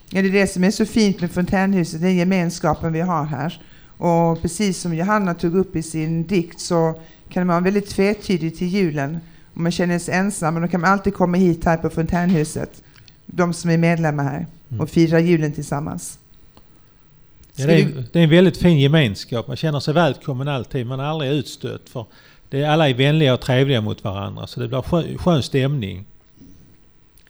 Ja, 0.09 0.21
det 0.21 0.27
är 0.27 0.31
det 0.31 0.47
som 0.47 0.63
är 0.63 0.71
så 0.71 0.85
fint 0.85 1.21
med 1.21 1.31
fontänhuset, 1.31 2.01
den 2.01 2.15
gemenskapen 2.15 2.93
vi 2.93 3.01
har 3.01 3.23
här. 3.23 3.61
Och 3.97 4.41
precis 4.41 4.81
som 4.81 4.95
Johanna 4.95 5.33
tog 5.33 5.55
upp 5.55 5.75
i 5.75 5.83
sin 5.83 6.27
dikt 6.27 6.59
så 6.59 6.99
kan 7.29 7.47
man 7.47 7.53
vara 7.53 7.63
väldigt 7.63 7.89
tvetydig 7.89 8.57
till 8.57 8.67
julen. 8.67 9.19
Om 9.55 9.63
man 9.63 9.71
känner 9.71 9.99
sig 9.99 10.13
ensam, 10.13 10.53
men 10.53 10.63
då 10.63 10.69
kan 10.69 10.81
man 10.81 10.91
alltid 10.91 11.13
komma 11.13 11.37
hit 11.37 11.65
här 11.65 11.77
på 11.77 11.89
fontänhuset. 11.89 12.83
De 13.25 13.53
som 13.53 13.69
är 13.69 13.77
medlemmar 13.77 14.23
här 14.23 14.47
och 14.79 14.89
fira 14.89 15.19
julen 15.19 15.53
tillsammans. 15.53 16.19
Ja, 17.55 17.67
det, 17.67 17.81
är, 17.81 18.03
det 18.13 18.19
är 18.19 18.23
en 18.23 18.29
väldigt 18.29 18.57
fin 18.57 18.79
gemenskap. 18.79 19.47
Man 19.47 19.57
känner 19.57 19.79
sig 19.79 19.93
välkommen 19.93 20.47
alltid. 20.47 20.85
Man 20.85 20.99
är 20.99 21.03
aldrig 21.03 21.31
utstött. 21.31 21.89
För 21.89 22.05
det 22.49 22.61
är, 22.61 22.69
alla 22.69 22.89
är 22.89 22.93
vänliga 22.93 23.33
och 23.33 23.41
trevliga 23.41 23.81
mot 23.81 24.03
varandra. 24.03 24.47
Så 24.47 24.59
det 24.59 24.67
blir 24.67 24.81
skön, 24.81 25.17
skön 25.17 25.43
stämning. 25.43 26.05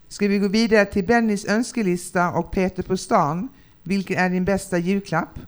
Ska 0.08 0.28
vi 0.28 0.38
gå 0.38 0.48
vidare 0.48 0.86
till 0.86 1.06
Bennys 1.06 1.46
önskelista 1.46 2.32
och 2.32 2.52
Peter 2.52 2.84
på 2.84 2.98
stan. 2.98 3.50
Vilken 3.84 4.18
är 4.18 4.30
din 4.30 4.46
bästa 4.46 4.78
julklapp? 4.78 5.40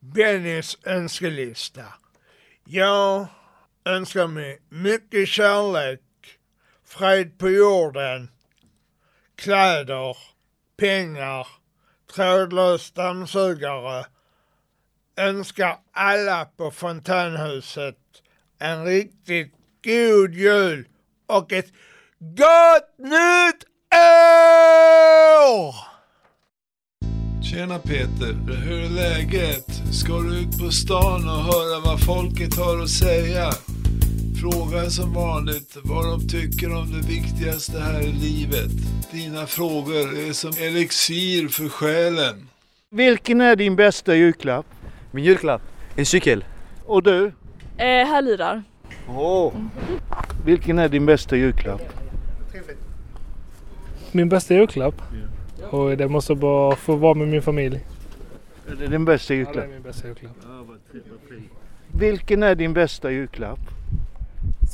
Bennys 0.00 0.78
önskelista. 0.84 1.84
Jag 2.64 3.26
önskar 3.84 4.26
mig 4.26 4.58
mycket 4.68 5.28
kärlek, 5.28 6.00
fred 6.84 7.38
på 7.38 7.50
jorden, 7.50 8.30
kläder, 9.34 10.16
pengar, 10.76 11.46
trådlös 12.14 12.90
dammsugare. 12.90 14.06
Önskar 15.16 15.78
alla 15.92 16.44
på 16.44 16.70
fontänhuset 16.70 17.96
en 18.58 18.84
riktigt 18.84 19.54
god 19.84 20.34
jul 20.34 20.88
och 21.26 21.52
ett 21.52 21.72
gott 22.18 22.98
nytt 22.98 23.64
år! 23.94 25.89
Tjena 27.50 27.78
Peter, 27.78 28.54
hur 28.64 28.84
är 28.84 28.88
läget? 28.88 29.66
Ska 29.92 30.12
du 30.12 30.38
ut 30.38 30.58
på 30.58 30.70
stan 30.70 31.28
och 31.28 31.44
höra 31.52 31.80
vad 31.84 32.00
folket 32.00 32.56
har 32.58 32.82
att 32.82 32.88
säga? 32.88 33.50
Fråga 34.40 34.90
som 34.90 35.14
vanligt 35.14 35.76
vad 35.82 36.04
de 36.04 36.28
tycker 36.28 36.76
om 36.76 36.92
det 36.92 37.08
viktigaste 37.08 37.80
här 37.80 38.00
i 38.00 38.12
livet. 38.12 38.70
Dina 39.12 39.46
frågor 39.46 40.18
är 40.18 40.32
som 40.32 40.50
elixir 40.50 41.48
för 41.48 41.68
själen. 41.68 42.48
Vilken 42.90 43.40
är 43.40 43.56
din 43.56 43.76
bästa 43.76 44.14
julklapp? 44.14 44.66
Min 45.10 45.24
julklapp? 45.24 45.62
En 45.96 46.06
cykel. 46.06 46.44
Och 46.86 47.02
du? 47.02 47.26
Eh, 47.76 48.08
hörlurar. 48.08 48.62
Åh. 49.08 49.52
Vilken 50.44 50.78
är 50.78 50.88
din 50.88 51.06
bästa 51.06 51.36
julklapp? 51.36 51.82
Min 54.12 54.28
bästa 54.28 54.54
julklapp? 54.54 55.02
Och 55.70 55.96
det 55.96 56.08
måste 56.08 56.34
bara 56.34 56.76
få 56.76 56.96
vara 56.96 57.14
med 57.14 57.28
min 57.28 57.42
familj. 57.42 57.80
Är 58.68 58.74
det 58.74 58.86
din 58.86 59.04
bästa 59.04 59.34
Ja, 59.34 59.38
det 59.38 59.42
är 59.42 59.46
julklapp? 59.46 59.68
min 59.70 59.82
bästa 59.82 60.08
julklapp. 60.08 60.36
Vilken 61.92 62.42
är 62.42 62.54
din 62.54 62.72
bästa 62.72 63.10
julklapp? 63.10 63.58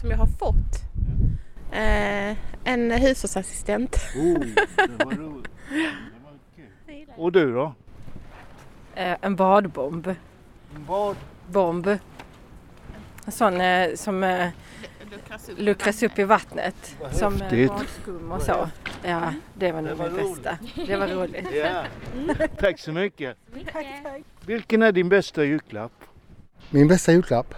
Som 0.01 0.11
jag 0.11 0.19
har 0.19 0.27
fått. 0.27 0.83
Eh, 1.73 2.37
en 2.65 2.91
hushållsassistent. 2.91 3.97
Och 7.17 7.33
du 7.33 7.53
då? 7.53 7.75
Eh, 8.95 9.17
en 9.21 9.37
badbomb. 9.37 10.15
Vad? 10.87 11.17
Bomb. 11.53 11.87
En 13.27 13.33
sån 13.33 13.61
eh, 13.61 13.95
som 13.95 14.23
eh, 15.13 15.55
luckras 15.65 16.03
upp 16.03 16.19
i 16.19 16.25
vattnet. 16.25 16.97
Som 17.13 17.43
eh, 17.43 17.69
badskum 17.69 18.33
och 18.33 18.43
så. 18.43 18.69
Ja, 19.05 19.33
det 19.55 19.73
var 19.73 19.83
nog 19.83 19.97
var 19.97 20.11
min 20.11 20.17
bästa. 20.35 20.59
Det 20.87 20.97
var 20.97 21.09
roligt. 21.09 21.47
Ja. 21.55 21.85
Tack 22.59 22.79
så 22.79 22.93
mycket. 22.93 23.37
Vilken 24.47 24.83
är 24.83 24.93
din 24.93 25.09
bästa 25.09 25.45
julklapp? 25.45 25.93
Min 26.71 26.89
bästa 26.89 27.13
julklapp? 27.13 27.55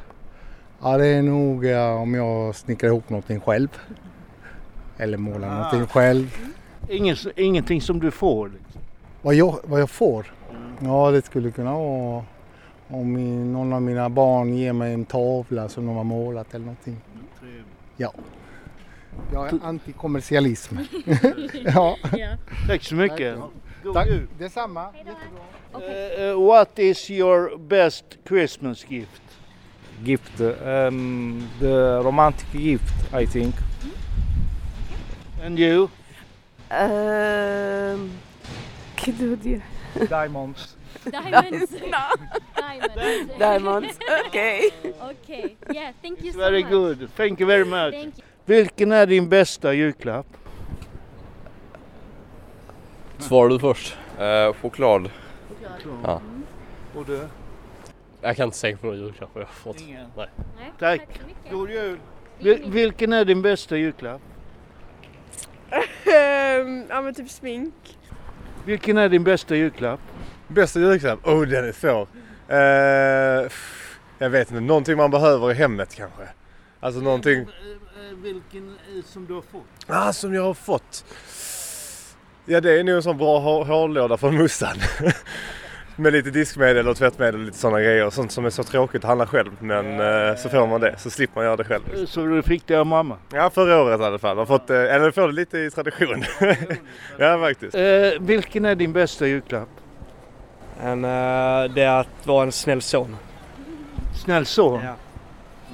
Ja, 0.83 0.97
det 0.99 1.07
är 1.07 1.23
nog 1.23 1.64
ja, 1.64 1.95
om 1.95 2.14
jag 2.14 2.55
snickrar 2.57 2.88
ihop 2.88 3.09
någonting 3.11 3.40
själv. 3.40 3.69
Eller 4.99 5.19
målar 5.19 5.49
Ah. 5.49 5.55
någonting 5.55 5.87
själv. 5.87 6.37
Ingen, 6.88 7.17
ingenting 7.37 7.81
som 7.83 8.00
du 8.00 8.11
får? 8.11 8.49
Liksom. 8.49 8.81
Vad 9.23 9.35
jag, 9.35 9.59
vad 9.64 9.81
jag 9.81 9.90
får? 9.90 10.33
Ja, 10.81 11.11
det 11.11 11.25
skulle 11.26 11.50
kunna 11.50 11.73
vara 11.73 12.25
om 12.88 13.12
min, 13.12 13.52
någon 13.52 13.73
av 13.73 13.83
mina 13.83 14.09
barn 14.09 14.55
ger 14.57 14.73
mig 14.73 14.95
en 14.95 15.05
tavla 15.05 15.69
som 15.69 15.87
de 15.87 15.97
har 15.97 16.05
målat 16.05 16.55
eller 16.55 16.64
någonting. 16.67 16.97
Ja. 18.00 18.12
Jag 19.33 19.47
är 19.49 19.59
antikommersialism. 19.62 20.76
ja. 21.64 21.97
Tack 22.67 22.85
så 22.85 22.95
mycket. 22.95 23.38
God 23.83 23.95
Tack. 23.95 24.09
jul. 24.09 24.26
Detsamma. 24.38 24.93
Eh, 25.75 26.23
eh, 26.23 26.40
what 26.40 26.78
is 26.78 27.11
your 27.11 27.59
best 27.59 28.05
Christmas 28.28 28.85
gift? 28.85 29.23
Gift. 30.05 30.40
Um, 30.40 31.49
the 31.61 32.00
romantic 32.05 32.52
gift 32.52 32.95
I 33.23 33.26
think. 33.26 33.55
And 35.43 35.59
you? 35.59 35.88
Um, 36.71 38.11
Claudia. 38.97 39.62
Diamonds. 41.11 41.71
Diamonds. 41.71 42.95
Diamonds. 42.99 43.38
Diamonds. 43.38 43.99
Okej. 44.26 44.71
Okay. 45.11 45.57
Yeah, 45.75 45.93
thank 46.02 46.23
you 46.25 46.33
so 46.33 46.38
Very 46.38 46.62
much. 46.62 46.73
good. 46.73 47.09
Thank 47.17 47.40
you 47.40 47.47
very 47.49 47.64
much. 47.64 47.95
Thank 47.95 48.19
you. 48.19 48.25
Vilken 48.45 48.93
är 48.93 49.07
din 49.07 49.28
bästa 49.28 49.73
julklapp? 49.75 50.26
Svarar 53.19 53.49
du 53.49 53.59
först? 53.59 53.97
Eh, 54.19 54.52
choklad. 54.62 55.11
Ja. 56.05 56.21
Och 56.95 57.05
du? 57.07 57.28
Jag 58.21 58.37
kan 58.37 58.45
inte 58.45 58.57
säga 58.57 58.76
på 58.76 58.87
någon 58.87 58.97
julklapp 58.99 59.31
jag 59.35 59.40
har 59.40 59.47
fått. 59.47 59.81
Ingen. 59.81 60.07
Nej. 60.17 60.28
Nej, 60.59 60.73
Tack. 60.78 61.00
mycket. 61.26 61.52
God 61.52 61.71
jul. 61.71 61.99
Vil- 62.38 62.71
vilken 62.71 63.12
är 63.12 63.25
din 63.25 63.43
bästa 63.43 63.76
julklapp? 63.76 64.21
Um, 65.73 66.85
ja 66.88 67.02
men 67.02 67.14
typ 67.14 67.31
smink. 67.31 67.75
Vilken 68.64 68.99
är 68.99 69.09
din 69.09 69.25
bästa 69.25 69.57
julklapp? 69.57 70.00
Bästa 70.49 70.81
julklapp? 70.81 71.26
Oh, 71.26 71.47
den 71.47 71.69
är 71.69 71.73
svår. 71.73 72.07
Eh, 72.49 73.43
pff, 73.49 73.99
jag 74.19 74.31
vet 74.31 74.50
inte, 74.50 74.61
någonting 74.61 74.97
man 74.97 75.11
behöver 75.11 75.50
i 75.50 75.55
hemmet 75.55 75.95
kanske. 75.95 76.23
Alltså 76.81 77.00
någonting 77.00 77.47
Vilken 78.23 78.76
som 79.05 79.26
du 79.26 79.35
har 79.35 79.43
fått? 79.43 79.62
ah, 79.87 80.12
som 80.12 80.35
jag 80.35 80.43
har 80.43 80.55
fått. 80.55 81.05
Ja, 82.45 82.61
det 82.61 82.81
är 82.81 82.85
nog 82.85 82.97
en 82.97 83.02
sån 83.02 83.19
bra 83.19 83.38
hår- 83.38 83.64
hårlåda 83.64 84.17
från 84.17 84.37
morsan. 84.37 84.76
Med 85.97 86.12
lite 86.12 86.31
diskmedel 86.31 86.88
och 86.88 86.97
tvättmedel 86.97 87.35
och 87.35 87.47
lite 87.47 87.59
sådana 87.59 87.81
grejer. 87.81 88.11
Sånt 88.11 88.33
som 88.33 88.45
är 88.45 88.50
så 88.50 88.62
tråkigt 88.62 89.05
att 89.05 89.09
handla 89.09 89.26
själv. 89.26 89.50
Men 89.61 90.00
eh, 90.00 90.37
så 90.37 90.49
får 90.49 90.67
man 90.67 90.81
det, 90.81 90.95
så 90.99 91.11
slipper 91.11 91.35
man 91.35 91.45
göra 91.45 91.57
det 91.57 91.64
själv. 91.64 92.07
Så 92.07 92.25
du 92.26 92.43
fick 92.43 92.67
det 92.67 92.75
av 92.76 92.87
mamma? 92.87 93.17
Ja, 93.33 93.50
förra 93.50 93.83
året 93.83 94.00
i 94.00 94.05
alla 94.05 94.19
fall. 94.19 94.37
Jag 94.37 94.47
har 94.47 94.59
fått, 94.59 94.71
eh, 94.71 94.76
eller 94.95 95.11
får 95.11 95.26
det 95.28 95.35
lite 95.35 95.59
i 95.59 95.71
tradition. 95.71 96.25
ja, 97.19 97.38
faktiskt. 97.40 97.75
Eh, 97.75 97.83
vilken 98.21 98.64
är 98.64 98.75
din 98.75 98.93
bästa 98.93 99.26
julklapp? 99.26 99.69
En, 100.82 101.04
eh, 101.04 101.75
det 101.75 101.82
är 101.82 102.00
att 102.00 102.26
vara 102.26 102.42
en 102.42 102.52
snäll 102.52 102.82
son. 102.82 103.16
Snäll 104.25 104.47
son? 104.47 104.80
Ja. 104.85 104.94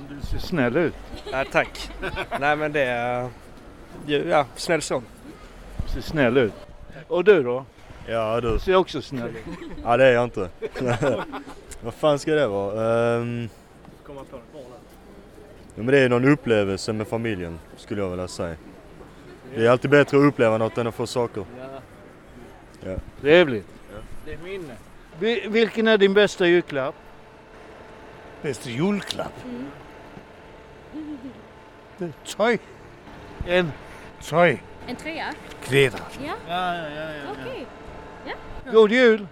Du 0.08 0.26
ser 0.26 0.38
snäll 0.38 0.76
ut. 0.76 0.94
Ja, 1.32 1.44
tack. 1.52 1.90
Nej 2.40 2.56
men 2.56 2.72
det 2.72 2.80
är... 2.84 3.28
ju- 4.06 4.28
Ja, 4.28 4.46
snäll 4.56 4.82
son. 4.82 5.04
Du 5.86 5.92
ser 5.92 6.00
snäll 6.00 6.36
ut. 6.36 6.52
Och 7.08 7.24
du 7.24 7.42
då? 7.42 7.64
Ja, 8.06 8.40
du. 8.40 8.50
Du 8.52 8.58
ser 8.58 8.74
också 8.76 9.02
snäll 9.02 9.28
ut. 9.28 9.44
Ja, 9.84 9.96
det 9.96 10.04
är 10.04 10.12
jag 10.12 10.24
inte. 10.24 10.48
Vad 11.82 11.94
fan 11.94 12.18
ska 12.18 12.34
det 12.34 12.46
vara? 12.46 13.14
Um, 13.16 13.48
Komma 14.06 14.20
på 14.30 14.36
något 14.36 14.52
bra 14.52 14.60
ja, 15.74 15.82
men 15.82 15.86
det 15.86 15.98
är 15.98 16.08
någon 16.08 16.24
upplevelse 16.28 16.92
med 16.92 17.08
familjen, 17.08 17.58
skulle 17.76 18.00
jag 18.02 18.10
vilja 18.10 18.28
säga. 18.28 18.56
Det 19.54 19.66
är 19.66 19.70
alltid 19.70 19.90
bättre 19.90 20.16
att 20.18 20.24
uppleva 20.24 20.58
något 20.58 20.78
än 20.78 20.86
att 20.86 20.94
få 20.94 21.06
saker. 21.06 21.44
Ja. 22.84 22.94
Trevligt. 23.20 23.66
Det 24.24 24.32
är 24.32 24.38
minne. 24.38 24.74
Vi, 25.18 25.48
vilken 25.48 25.88
är 25.88 25.98
din 25.98 26.14
bästa 26.14 26.46
julklapp? 26.46 26.94
Bästa 28.42 28.70
julklapp? 28.70 29.32
Mm. 29.44 29.70
Tøj. 32.36 32.58
En? 33.46 33.72
Tøj. 34.22 34.58
En 34.86 34.96
tröja? 34.96 35.32
Kläder. 35.62 36.00
Ja. 36.24 36.34
Ja, 36.48 36.74
ja, 36.74 36.88
ja. 36.90 37.12
ja. 37.12 37.30
Okej. 37.32 37.66
Ja. 38.26 38.72
God 38.72 38.92
jul! 38.92 39.26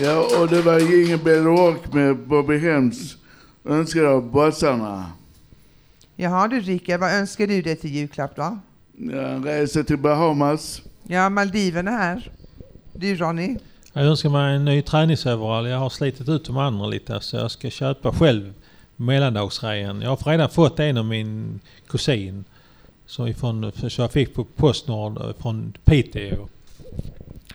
Ja, 0.00 0.40
och 0.40 0.48
det 0.48 0.62
var 0.62 0.78
Jingle 0.78 1.18
Bell 1.18 1.44
Rock 1.44 1.92
med 1.92 2.16
Bobby 2.16 2.58
Hems 2.58 3.16
önskad 3.64 4.04
av 4.04 4.30
bossarna. 4.30 5.06
Jaha 6.16 6.48
du 6.48 6.60
Rickard, 6.60 7.00
vad 7.00 7.12
önskar 7.12 7.46
du 7.46 7.62
dig 7.62 7.76
till 7.76 7.90
julklapp 7.90 8.36
då? 8.36 8.58
Ja, 8.98 9.20
en 9.20 9.44
resa 9.44 9.84
till 9.84 9.98
Bahamas. 9.98 10.82
Ja, 11.02 11.28
Maldiverna 11.28 11.90
här. 11.90 12.30
Du 12.92 13.16
Ronny? 13.16 13.56
Jag 13.92 14.04
önskar 14.04 14.30
mig 14.30 14.56
en 14.56 14.64
ny 14.64 14.82
träningsoverall. 14.82 15.68
Jag 15.68 15.78
har 15.78 15.90
slitit 15.90 16.28
ut 16.28 16.44
de 16.44 16.56
andra 16.56 16.86
lite 16.86 17.20
så 17.20 17.36
jag 17.36 17.50
ska 17.50 17.70
köpa 17.70 18.12
själv 18.12 18.52
mellandagsrejen. 18.96 20.02
Jag 20.02 20.10
har 20.10 20.30
redan 20.30 20.50
fått 20.50 20.80
en 20.80 20.96
av 20.96 21.04
min 21.04 21.60
kusin. 21.88 22.44
Så, 23.06 23.28
ifrån, 23.28 23.72
så 23.88 24.02
jag 24.02 24.12
fick 24.12 24.34
på 24.34 24.44
Postnord 24.44 25.34
från 25.38 25.72
Piteå. 25.84 26.48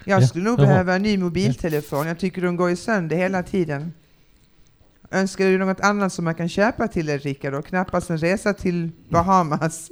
Jag 0.06 0.30
skulle 0.30 0.44
nog 0.44 0.58
behöva 0.58 0.96
en 0.96 1.02
ny 1.02 1.18
mobiltelefon. 1.18 2.08
Jag 2.08 2.20
tycker 2.20 2.42
de 2.42 2.56
går 2.56 2.70
ju 2.70 2.76
sönder 2.76 3.16
hela 3.16 3.44
tiden. 3.44 3.94
Önskar 5.12 5.46
du 5.46 5.58
något 5.58 5.80
annat 5.80 6.14
som 6.14 6.26
man 6.26 6.36
kan 6.36 6.50
köpa 6.50 6.88
till 6.88 7.06
dig 7.06 7.18
Rickard 7.18 7.54
och 7.54 7.66
knappast 7.66 8.10
en 8.10 8.18
resa 8.18 8.54
till 8.54 8.92
Bahamas? 9.10 9.92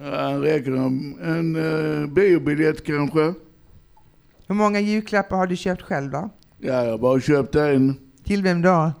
Ja, 0.00 0.38
räcker 0.42 0.70
det. 0.70 0.78
En 1.30 1.56
uh, 1.56 2.06
biobiljett 2.06 2.84
kanske? 2.84 3.34
Hur 4.46 4.54
många 4.54 4.80
julklappar 4.80 5.36
har 5.36 5.46
du 5.46 5.56
köpt 5.56 5.82
själv 5.82 6.10
då? 6.10 6.30
Ja, 6.58 6.84
jag 6.84 6.90
har 6.90 6.98
bara 6.98 7.20
köpt 7.20 7.54
en. 7.54 7.96
Till 8.24 8.42
vem 8.42 8.62
då? 8.62 8.92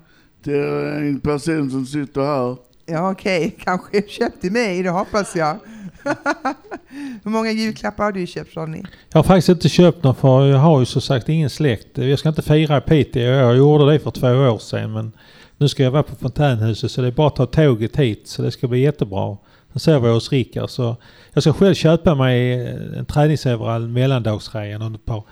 Till 0.42 0.54
en 0.54 1.20
person 1.20 1.70
som 1.70 1.86
sitter 1.86 2.20
här. 2.20 2.56
Ja 2.86 3.10
okej, 3.10 3.56
kanske 3.64 4.02
köpt 4.08 4.40
till 4.40 4.52
mig, 4.52 4.82
det 4.82 4.90
hoppas 4.90 5.36
jag. 5.36 5.56
Hur 7.24 7.30
många 7.30 7.52
julklappar 7.52 8.04
har 8.04 8.12
du 8.12 8.26
köpt 8.26 8.56
Ronny? 8.56 8.82
Jag 9.12 9.18
har 9.18 9.22
faktiskt 9.22 9.48
inte 9.48 9.68
köpt 9.68 10.02
någon 10.02 10.14
för 10.14 10.46
jag 10.46 10.58
har 10.58 10.80
ju 10.80 10.86
som 10.86 11.00
sagt 11.00 11.28
ingen 11.28 11.50
släkt. 11.50 11.98
Jag 11.98 12.18
ska 12.18 12.28
inte 12.28 12.42
fira 12.42 12.78
i 12.78 12.80
Piteå. 12.80 13.22
Jag 13.22 13.56
gjorde 13.56 13.92
det 13.92 13.98
för 13.98 14.10
två 14.10 14.28
år 14.28 14.58
sedan 14.58 14.92
men 14.92 15.12
nu 15.56 15.68
ska 15.68 15.82
jag 15.82 15.90
vara 15.90 16.02
på 16.02 16.16
Fontänhuset 16.16 16.90
så 16.90 17.00
det 17.00 17.06
är 17.06 17.12
bara 17.12 17.26
att 17.26 17.36
ta 17.36 17.46
tåget 17.46 17.96
hit 17.96 18.28
så 18.28 18.42
det 18.42 18.50
ska 18.50 18.68
bli 18.68 18.80
jättebra. 18.80 19.36
Sen 19.72 19.80
sover 19.80 20.08
jag 20.08 20.14
hos 20.14 20.32
Rickard 20.32 20.70
så 20.70 20.96
jag 21.32 21.42
ska 21.42 21.52
själv 21.52 21.74
köpa 21.74 22.14
mig 22.14 22.66
en 22.96 23.06
träningsoverall 23.06 23.88
mellandagsrean 23.88 24.82
och 24.82 24.94
ett 24.94 25.04
par 25.04 25.22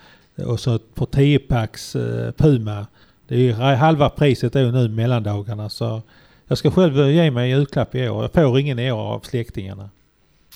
och 0.45 0.59
så 0.59 0.75
ett 0.75 0.95
par 0.95 1.05
10 1.05 1.39
packs 1.39 1.95
eh, 1.95 2.31
Puma. 2.31 2.87
Det 3.27 3.35
är 3.35 3.39
ju 3.39 3.53
halva 3.53 4.09
priset 4.09 4.55
är 4.55 4.59
ju 4.59 4.71
nu 4.71 4.89
mellandagarna 4.89 5.69
så 5.69 6.01
jag 6.47 6.57
ska 6.57 6.71
själv 6.71 7.09
ge 7.09 7.31
mig 7.31 7.51
en 7.51 7.57
julklapp 7.57 7.95
i 7.95 8.09
år. 8.09 8.21
Jag 8.21 8.33
får 8.33 8.59
ingen 8.59 8.79
i 8.79 8.91
år 8.91 9.13
av 9.13 9.19
släktingarna. 9.19 9.89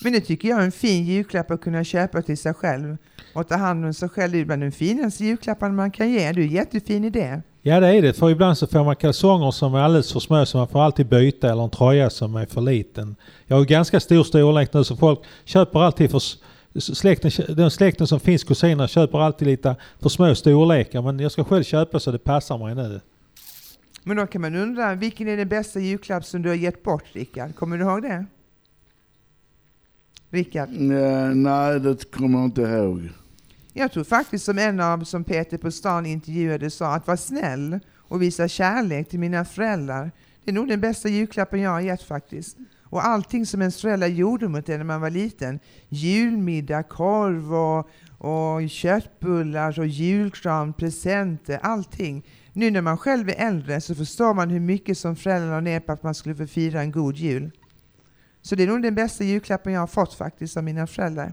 Men 0.02 0.12
det 0.12 0.20
tycker 0.20 0.48
jag 0.48 0.58
är 0.58 0.64
en 0.64 0.72
fin 0.72 1.04
julklapp 1.04 1.50
att 1.50 1.60
kunna 1.60 1.84
köpa 1.84 2.22
till 2.22 2.38
sig 2.38 2.54
själv 2.54 2.96
och 3.34 3.48
ta 3.48 3.56
hand 3.56 3.86
om 3.86 3.94
sig 3.94 4.08
själv. 4.08 4.32
Det 4.32 4.38
är 4.38 4.44
bland 4.44 4.62
de 4.62 4.70
finaste 4.70 5.24
julklapparna 5.24 5.74
man 5.74 5.90
kan 5.90 6.10
ge. 6.10 6.32
Det 6.32 6.40
är 6.40 6.44
en 6.44 6.48
jättefin 6.48 7.04
idé. 7.04 7.42
Ja 7.64 7.80
det 7.80 7.88
är 7.88 8.02
det, 8.02 8.12
för 8.12 8.30
ibland 8.30 8.58
så 8.58 8.66
får 8.66 8.84
man 8.84 8.96
kalsonger 8.96 9.50
som 9.50 9.74
är 9.74 9.78
alldeles 9.78 10.12
för 10.12 10.20
små 10.20 10.46
så 10.46 10.58
man 10.58 10.68
får 10.68 10.82
alltid 10.82 11.06
byta 11.06 11.50
eller 11.50 11.62
en 11.64 11.70
tröja 11.70 12.10
som 12.10 12.36
är 12.36 12.46
för 12.46 12.60
liten. 12.60 13.16
Jag 13.46 13.56
har 13.56 13.64
ganska 13.64 14.00
stor 14.00 14.24
storlek 14.24 14.72
nu 14.72 14.84
så 14.84 14.96
folk 14.96 15.20
köper 15.44 15.80
alltid 15.80 16.10
för 16.10 16.22
släkten, 16.80 17.30
den 17.56 17.70
släkten 17.70 18.06
som 18.06 18.20
finns 18.20 18.44
kusiner 18.44 18.86
köper 18.86 19.18
alltid 19.18 19.48
lite 19.48 19.76
för 20.00 20.08
små 20.08 20.34
storlekar 20.34 21.02
men 21.02 21.18
jag 21.18 21.32
ska 21.32 21.44
själv 21.44 21.62
köpa 21.62 22.00
så 22.00 22.12
det 22.12 22.18
passar 22.18 22.58
mig 22.58 22.74
nu. 22.74 23.00
Men 24.04 24.16
då 24.16 24.26
kan 24.26 24.40
man 24.40 24.54
undra, 24.54 24.94
vilken 24.94 25.28
är 25.28 25.36
den 25.36 25.48
bästa 25.48 25.80
julklapp 25.80 26.24
som 26.24 26.42
du 26.42 26.48
har 26.48 26.56
gett 26.56 26.82
bort 26.82 27.04
Rickard? 27.12 27.54
Kommer 27.54 27.78
du 27.78 27.84
ihåg 27.84 28.02
det? 28.02 28.26
Rickard? 30.32 30.68
Nej, 30.70 31.80
det 31.80 32.10
kommer 32.10 32.38
jag 32.38 32.46
inte 32.46 32.62
ihåg. 32.62 33.08
Jag 33.72 33.92
tror 33.92 34.04
faktiskt 34.04 34.44
som 34.44 34.58
en 34.58 34.80
av, 34.80 35.04
som 35.04 35.24
Peter 35.24 35.58
på 35.58 35.70
stan 35.70 36.06
intervjuade 36.06 36.70
sa, 36.70 36.94
att 36.94 37.06
vara 37.06 37.16
snäll 37.16 37.78
och 37.96 38.22
visa 38.22 38.48
kärlek 38.48 39.08
till 39.08 39.18
mina 39.18 39.44
föräldrar. 39.44 40.10
Det 40.44 40.50
är 40.50 40.54
nog 40.54 40.68
den 40.68 40.80
bästa 40.80 41.08
julklappen 41.08 41.60
jag 41.60 41.70
har 41.70 41.80
gett 41.80 42.02
faktiskt. 42.02 42.56
Och 42.82 43.06
allting 43.06 43.46
som 43.46 43.60
ens 43.60 43.80
föräldrar 43.80 44.08
gjorde 44.08 44.48
mot 44.48 44.68
en 44.68 44.78
när 44.78 44.84
man 44.84 45.00
var 45.00 45.10
liten. 45.10 45.58
Julmiddag, 45.88 46.82
korv 46.82 47.54
och, 47.54 47.88
och 48.18 48.70
köttbullar 48.70 49.78
och 49.78 49.86
julkram, 49.86 50.72
presenter, 50.72 51.58
allting. 51.62 52.26
Nu 52.52 52.70
när 52.70 52.80
man 52.80 52.98
själv 52.98 53.28
är 53.28 53.34
äldre 53.46 53.80
så 53.80 53.94
förstår 53.94 54.34
man 54.34 54.50
hur 54.50 54.60
mycket 54.60 54.98
som 54.98 55.16
föräldrarna 55.16 55.54
la 55.54 55.60
ner 55.60 55.80
på 55.80 55.92
att 55.92 56.02
man 56.02 56.14
skulle 56.14 56.34
få 56.34 56.46
fira 56.46 56.80
en 56.80 56.92
god 56.92 57.16
jul. 57.16 57.50
Så 58.42 58.54
det 58.54 58.62
är 58.62 58.66
nog 58.66 58.82
den 58.82 58.94
bästa 58.94 59.24
julklappen 59.24 59.72
jag 59.72 59.80
har 59.80 59.86
fått 59.86 60.14
faktiskt 60.14 60.56
av 60.56 60.64
mina 60.64 60.86
föräldrar. 60.86 61.32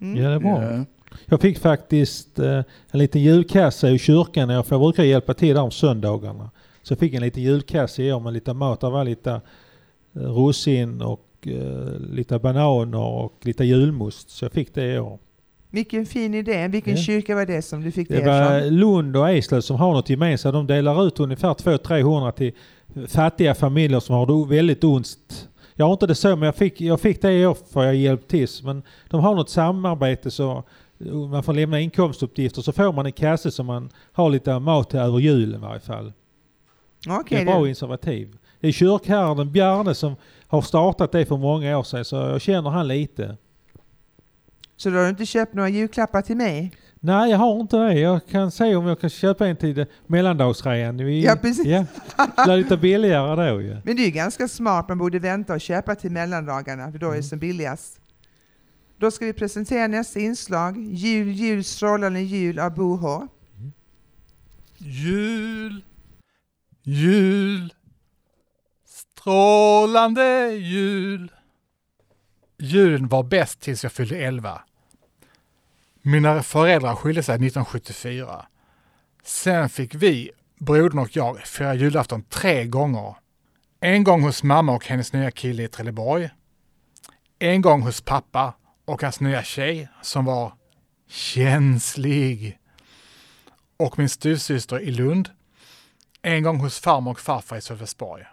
Mm. 0.00 0.22
Ja 0.22 0.28
det 0.28 0.34
är 0.34 0.38
bra. 0.38 0.84
Jag 1.26 1.40
fick 1.40 1.58
faktiskt 1.58 2.38
eh, 2.38 2.62
en 2.90 2.98
liten 2.98 3.22
julkasse 3.22 3.88
i 3.90 3.98
kyrkan 3.98 4.64
för 4.64 4.74
jag 4.74 4.80
brukar 4.80 5.04
hjälpa 5.04 5.34
till 5.34 5.54
där 5.54 5.62
om 5.62 5.70
söndagarna. 5.70 6.50
Så 6.82 6.92
jag 6.92 6.98
fick 6.98 7.14
en 7.14 7.22
liten 7.22 7.42
julkasse 7.42 8.02
i 8.02 8.12
år 8.12 8.20
med 8.20 8.32
lite 8.32 8.52
mat. 8.54 8.80
Det 8.80 8.90
var 8.90 9.04
lite 9.04 9.30
eh, 10.14 10.20
russin 10.20 11.02
och 11.02 11.26
eh, 11.42 12.00
lite 12.10 12.38
bananer 12.38 12.98
och 12.98 13.32
lite 13.42 13.64
julmust. 13.64 14.30
Så 14.30 14.44
jag 14.44 14.52
fick 14.52 14.74
det 14.74 14.94
i 14.94 14.98
år. 14.98 15.18
Vilken 15.70 16.06
fin 16.06 16.34
idé. 16.34 16.68
Vilken 16.68 16.96
Ja. 16.96 17.02
kyrka 17.02 17.34
var 17.34 17.46
det 17.46 17.62
som 17.62 17.82
du 17.82 17.90
fick 17.90 18.08
det, 18.08 18.16
Det 18.16 18.26
var 18.26 18.58
ifrån? 18.58 18.76
Lund 18.76 19.16
och 19.16 19.30
Eslöv 19.30 19.60
som 19.60 19.76
har 19.76 19.92
något 19.92 20.10
gemensamt. 20.10 20.52
De 20.54 20.66
delar 20.66 21.06
ut 21.06 21.20
ungefär 21.20 21.54
200-300 21.54 22.32
till 22.32 22.52
fattiga 23.08 23.54
familjer 23.54 24.00
som 24.00 24.14
har 24.14 24.26
det 24.26 24.54
väldigt 24.54 24.84
ont. 24.84 25.48
Jag 25.74 25.86
har 25.86 25.92
inte 25.92 26.06
det 26.06 26.14
så 26.14 26.36
men 26.36 26.42
jag 26.46 26.54
fick, 26.56 26.80
jag 26.80 27.00
fick 27.00 27.22
det 27.22 27.32
i 27.32 27.46
år 27.46 27.56
för 27.72 27.84
jag 27.84 27.94
hjälpt 27.94 28.28
till. 28.28 28.48
Men 28.62 28.82
de 29.10 29.20
har 29.20 29.34
något 29.34 29.50
samarbete 29.50 30.30
så 30.30 30.64
man 31.30 31.42
får 31.42 31.52
lämna 31.52 31.80
inkomstuppgifter 31.80 32.62
så 32.62 32.72
får 32.72 32.92
man 32.92 33.06
en 33.06 33.12
kasse 33.12 33.50
som 33.50 33.66
man 33.66 33.90
har 34.12 34.30
lite 34.30 34.58
mat 34.58 34.90
till 34.90 34.98
över 34.98 35.18
julen 35.18 35.60
i 35.60 35.62
varje 35.62 35.80
fall. 35.80 36.12
det 37.04 37.12
Okej, 37.12 37.40
är 37.40 37.44
bra 37.44 37.60
du. 37.60 37.66
initiativ. 37.66 38.36
Det 38.60 38.68
är 38.68 38.72
kyrkherden 38.72 39.52
Bjarne 39.52 39.94
som 39.94 40.16
har 40.46 40.62
startat 40.62 41.12
det 41.12 41.26
för 41.26 41.36
många 41.36 41.78
år 41.78 41.82
sedan 41.82 42.04
så 42.04 42.16
jag 42.16 42.40
känner 42.40 42.70
han 42.70 42.88
lite. 42.88 43.36
Så 44.76 44.90
du 44.90 44.96
har 44.96 45.08
inte 45.08 45.26
köpt 45.26 45.54
några 45.54 45.68
julklappar 45.68 46.22
till 46.22 46.36
mig? 46.36 46.72
Nej, 47.02 47.30
jag 47.30 47.38
har 47.38 47.60
inte 47.60 47.76
det. 47.76 47.94
Jag 48.00 48.26
kan 48.26 48.50
se 48.50 48.76
om 48.76 48.86
jag 48.86 49.00
kan 49.00 49.10
köpa 49.10 49.46
en 49.48 49.56
till 49.56 49.86
mellandagsrean. 50.06 50.96
Vi- 50.96 51.24
Ja, 51.24 51.36
precis. 51.36 51.66
Ja, 51.66 51.84
det 52.36 52.44
blir 52.44 52.56
lite 52.56 52.76
billigare 52.76 53.50
då 53.50 53.60
ju. 53.62 53.76
Men 53.84 53.96
det 53.96 54.02
är 54.02 54.06
ju 54.06 54.10
ganska 54.10 54.48
smart. 54.48 54.88
Man 54.88 54.98
borde 54.98 55.18
vänta 55.18 55.52
och 55.54 55.60
köpa 55.60 55.94
till 55.94 56.10
mellandagarna, 56.10 56.92
för 56.92 56.98
då 56.98 57.06
är 57.06 57.10
Mm. 57.10 57.20
det 57.20 57.26
som 57.28 57.38
billigast. 57.38 58.00
Då 58.98 59.10
ska 59.10 59.24
vi 59.24 59.32
presentera 59.32 59.86
nästa 59.86 60.20
inslag. 60.20 60.76
Jul, 60.78 61.28
jul, 61.30 61.64
strålande 61.64 62.20
jul 62.20 62.58
av 62.58 62.74
Bo 62.74 62.96
H. 62.96 63.26
Jul, 64.78 65.84
jul, 66.82 67.74
strålande 68.86 70.48
jul. 70.52 71.32
Julen 72.58 73.08
var 73.08 73.22
bäst 73.22 73.60
tills 73.60 73.82
jag 73.82 73.92
fyllde 73.92 74.16
11. 74.16 74.60
Mina 76.10 76.42
föräldrar 76.42 76.94
skilde 76.94 77.22
sig 77.22 77.34
1974. 77.34 78.46
Sen 79.24 79.68
fick 79.68 79.94
vi, 79.94 80.30
brodern 80.58 80.98
och 80.98 81.16
jag, 81.16 81.40
fira 81.40 81.74
julafton 81.74 82.22
tre 82.22 82.64
gånger. 82.64 83.14
En 83.80 84.04
gång 84.04 84.22
hos 84.22 84.42
mamma 84.42 84.72
och 84.72 84.86
hennes 84.86 85.12
nya 85.12 85.30
kille 85.30 85.62
i 85.62 85.68
Trelleborg. 85.68 86.30
En 87.38 87.62
gång 87.62 87.82
hos 87.82 88.00
pappa 88.00 88.54
och 88.84 89.02
hans 89.02 89.20
nya 89.20 89.42
tjej 89.42 89.88
som 90.02 90.24
var 90.24 90.52
känslig. 91.08 92.58
Och 93.76 93.98
min 93.98 94.08
styvsyster 94.08 94.80
i 94.80 94.90
Lund. 94.90 95.28
En 96.22 96.42
gång 96.42 96.60
hos 96.60 96.78
farmor 96.78 97.10
och 97.10 97.20
farfar 97.20 97.56
i 97.56 97.60
Sölvesborg. 97.60 98.24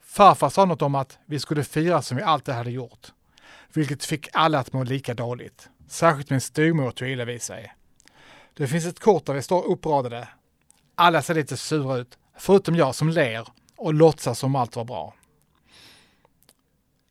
Farfar 0.00 0.50
sa 0.50 0.64
något 0.64 0.82
om 0.82 0.94
att 0.94 1.18
vi 1.26 1.40
skulle 1.40 1.64
fira 1.64 2.02
som 2.02 2.16
vi 2.16 2.22
alltid 2.22 2.54
hade 2.54 2.70
gjort. 2.70 3.12
Vilket 3.72 4.04
fick 4.04 4.28
alla 4.32 4.58
att 4.58 4.72
må 4.72 4.84
lika 4.84 5.14
dåligt. 5.14 5.68
Särskilt 5.92 6.30
min 6.30 6.40
styvmor 6.40 6.90
tog 6.90 7.08
illa 7.08 7.24
vid 7.24 7.42
sig. 7.42 7.72
Det 8.54 8.66
finns 8.66 8.86
ett 8.86 9.00
kort 9.00 9.26
där 9.26 9.34
vi 9.34 9.42
står 9.42 9.64
uppradade. 9.64 10.28
Alla 10.94 11.22
ser 11.22 11.34
lite 11.34 11.56
sura 11.56 11.96
ut, 11.96 12.18
förutom 12.38 12.74
jag 12.74 12.94
som 12.94 13.08
ler 13.08 13.48
och 13.76 13.94
låtsas 13.94 14.38
som 14.38 14.56
allt 14.56 14.76
var 14.76 14.84
bra. 14.84 15.14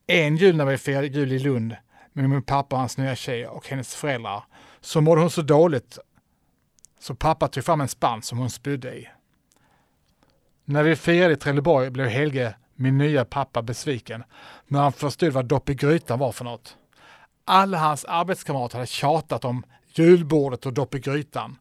En 0.08 0.38
jul 0.38 0.56
när 0.56 0.66
vi 0.66 0.78
firade 0.78 1.08
jul 1.08 1.32
i 1.32 1.40
Lund 1.40 1.76
med 2.14 2.30
min 2.30 2.44
pappa 2.44 2.76
och 2.76 2.80
hans 2.80 2.98
nya 2.98 3.16
tjej 3.16 3.48
och 3.48 3.68
hennes 3.68 3.96
föräldrar 3.96 4.44
så 4.80 5.02
mådde 5.02 5.22
hon 5.22 5.32
så 5.32 5.42
dåligt 5.42 6.00
så 7.00 7.16
pappa 7.16 7.48
tog 7.48 7.64
fram 7.64 7.82
en 7.82 7.88
spann 7.88 8.22
som 8.22 8.38
hon 8.38 8.50
spydde 8.50 8.94
i. 8.98 9.10
När 10.66 10.84
vi 10.84 10.96
firade 10.96 11.34
i 11.34 11.38
Trelleborg 11.38 11.90
blev 11.90 12.08
Helge, 12.08 12.56
min 12.76 12.98
nya 12.98 13.26
pappa, 13.26 13.62
besviken 13.62 14.24
när 14.68 14.80
han 14.80 14.94
förstod 14.94 15.34
vad 15.34 15.46
dopp 15.46 15.70
i 15.70 15.76
grytan 15.76 16.20
var 16.20 16.32
för 16.32 16.46
något. 16.46 16.78
Alla 17.54 17.78
hans 17.78 18.06
arbetskamrater 18.06 18.76
hade 18.76 18.88
tjatat 18.88 19.46
om 19.46 19.64
julbordet 19.94 20.66
och 20.66 20.74
dopp 20.74 20.96
i 20.96 21.00
grytan. 21.00 21.58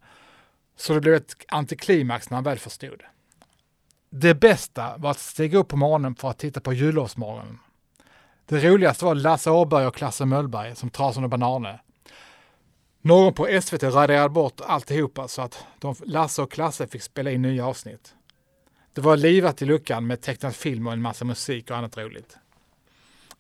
Så 0.76 0.94
det 0.94 1.00
blev 1.00 1.14
ett 1.14 1.37
antiklimax 1.48 2.31
när 2.31 2.37
han 2.37 2.44
väl 2.44 2.59
förstod. 2.59 3.03
Det 4.11 4.35
bästa 4.35 4.96
var 4.96 5.11
att 5.11 5.18
stiga 5.18 5.59
upp 5.59 5.68
på 5.68 5.76
morgonen 5.76 6.14
för 6.14 6.31
att 6.31 6.38
titta 6.38 6.61
på 6.61 6.72
jullovsmorgonen. 6.72 7.59
Det 8.46 8.70
roligaste 8.70 9.05
var 9.05 9.14
Lasse 9.14 9.50
Åberg 9.50 9.87
och 9.87 9.94
Klasse 9.94 10.26
Möllberg 10.26 10.76
som 10.76 10.90
Trasan 10.90 11.24
och 11.24 11.31
Banane. 11.31 11.81
Någon 13.00 13.35
på 13.35 13.61
SVT 13.62 13.83
raderade 13.83 14.29
bort 14.29 14.61
alltihopa 14.61 15.29
så 15.29 15.42
att 15.42 15.64
de, 15.79 15.94
Lasse 16.05 16.42
och 16.42 16.53
Klasse 16.53 16.87
fick 16.87 17.03
spela 17.03 17.31
in 17.31 17.42
nya 17.42 17.66
avsnitt. 17.66 18.14
Det 18.94 19.00
var 19.00 19.16
livat 19.16 19.62
i 19.62 19.64
luckan 19.64 20.07
med 20.07 20.20
tecknad 20.20 20.55
film 20.55 20.87
och 20.87 20.92
en 20.92 21.03
massa 21.03 21.24
musik 21.24 21.70
och 21.70 21.76
annat 21.76 21.96
roligt. 21.96 22.37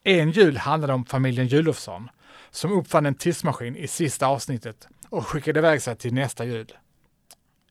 En 0.02 0.30
jul 0.30 0.56
handlade 0.56 0.92
om 0.92 1.04
familjen 1.04 1.46
Julofsson 1.46 2.08
som 2.50 2.72
uppfann 2.72 3.06
en 3.06 3.14
tidsmaskin 3.14 3.76
i 3.76 3.86
sista 3.86 4.26
avsnittet 4.26 4.88
och 5.08 5.26
skickade 5.26 5.58
iväg 5.58 5.82
sig 5.82 5.96
till 5.96 6.14
nästa 6.14 6.44
jul. 6.44 6.72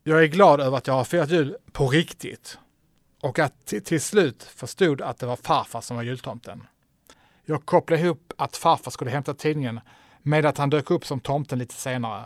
Jag 0.04 0.24
är 0.24 0.28
glad 0.28 0.62
över 0.62 0.78
att 0.78 0.88
jag 0.88 0.94
har 0.94 1.04
firat 1.04 1.30
jul 1.30 1.58
på 1.72 1.88
riktigt 1.88 2.58
och 3.22 3.40
att 3.40 3.66
till 3.66 4.02
slut 4.02 4.44
förstod 4.44 5.02
att 5.02 5.18
det 5.18 5.26
var 5.26 5.36
farfar 5.36 5.82
som 5.82 5.98
var 5.98 6.04
jultomten. 6.04 6.64
Jag 7.46 7.66
kopplade 7.66 8.02
ihop 8.02 8.34
att 8.38 8.58
farfar 8.58 8.92
skulle 8.92 9.12
hämta 9.12 9.34
tidningen 9.34 9.80
med 10.22 10.46
att 10.46 10.58
han 10.58 10.70
dök 10.70 10.92
upp 10.92 11.06
som 11.06 11.20
tomten 11.20 11.60
lite 11.60 11.74
senare. 11.74 12.26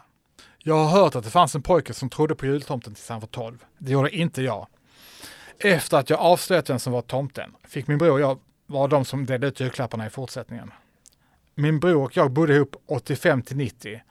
Jag 0.57 0.75
har 0.75 1.01
hört 1.01 1.15
att 1.15 1.23
det 1.23 1.29
fanns 1.29 1.55
en 1.55 1.61
pojke 1.61 1.93
som 1.93 2.09
trodde 2.09 2.35
på 2.35 2.45
jultomten 2.45 2.93
tills 2.93 3.09
han 3.09 3.19
var 3.19 3.27
12. 3.27 3.65
Det 3.77 3.91
gjorde 3.91 4.15
inte 4.15 4.41
jag. 4.41 4.67
Efter 5.59 5.97
att 5.97 6.09
jag 6.09 6.19
avslöjat 6.19 6.69
vem 6.69 6.79
som 6.79 6.93
var 6.93 7.01
tomten 7.01 7.55
fick 7.67 7.87
min 7.87 7.97
bror 7.97 8.11
och 8.11 8.19
jag 8.19 8.39
vara 8.65 8.87
de 8.87 9.05
som 9.05 9.25
delade 9.25 9.47
ut 9.47 9.59
julklapparna 9.59 10.07
i 10.07 10.09
fortsättningen. 10.09 10.71
Min 11.55 11.79
bror 11.79 12.03
och 12.03 12.17
jag 12.17 12.31
bodde 12.31 12.55
ihop 12.55 12.75
85 12.85 13.41
till 13.41 13.57
90 13.57 14.01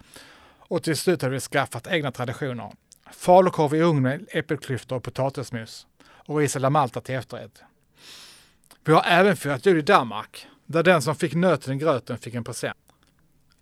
och 0.59 0.83
till 0.83 0.97
slut 0.97 1.23
hade 1.23 1.35
vi 1.35 1.41
skaffat 1.41 1.87
egna 1.87 2.13
traditioner. 2.13 2.73
Falukorv 3.11 3.75
i 3.75 3.81
ugn 3.81 4.03
med 4.03 4.29
äppelklyftor 4.31 4.97
och 4.97 5.03
potatismos 5.03 5.87
och 6.05 6.39
ris 6.39 6.55
la 6.55 6.71
Malta 6.71 7.01
till 7.01 7.15
efterrätt. 7.15 7.63
Vi 8.85 8.93
har 8.93 9.05
även 9.07 9.37
firat 9.37 9.67
jul 9.67 9.79
i 9.79 9.83
Danmark, 9.83 10.47
där 10.67 10.83
den 10.83 11.03
som 11.03 11.15
fick 11.15 11.35
nöten 11.35 11.75
i 11.75 11.77
gröten 11.77 12.19
fick 12.19 12.35
en 12.35 12.45
present. 12.45 12.79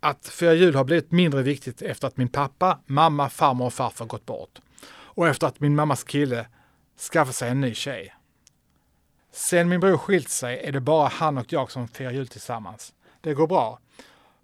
Att 0.00 0.28
fira 0.28 0.54
jul 0.54 0.74
har 0.74 0.84
blivit 0.84 1.12
mindre 1.12 1.42
viktigt 1.42 1.82
efter 1.82 2.08
att 2.08 2.16
min 2.16 2.28
pappa, 2.28 2.78
mamma, 2.86 3.28
farmor 3.28 3.66
och 3.66 3.74
farfar 3.74 4.06
gått 4.06 4.26
bort. 4.26 4.58
Och 4.92 5.28
efter 5.28 5.46
att 5.46 5.60
min 5.60 5.74
mammas 5.74 6.04
kille 6.04 6.46
skaffat 7.12 7.34
sig 7.34 7.50
en 7.50 7.60
ny 7.60 7.74
tjej. 7.74 8.14
Sen 9.32 9.68
min 9.68 9.80
bror 9.80 9.96
skilt 9.96 10.28
sig 10.28 10.60
är 10.64 10.72
det 10.72 10.80
bara 10.80 11.08
han 11.08 11.38
och 11.38 11.52
jag 11.52 11.70
som 11.70 11.88
firar 11.88 12.10
jul 12.10 12.28
tillsammans. 12.28 12.92
Det 13.20 13.34
går 13.34 13.46
bra. 13.46 13.78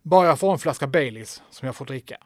Bara 0.03 0.27
jag 0.27 0.39
får 0.39 0.53
en 0.53 0.59
flaska 0.59 0.87
Baileys 0.87 1.43
som 1.51 1.67
jag 1.67 1.77
får 1.77 1.85
dricka. 1.85 2.17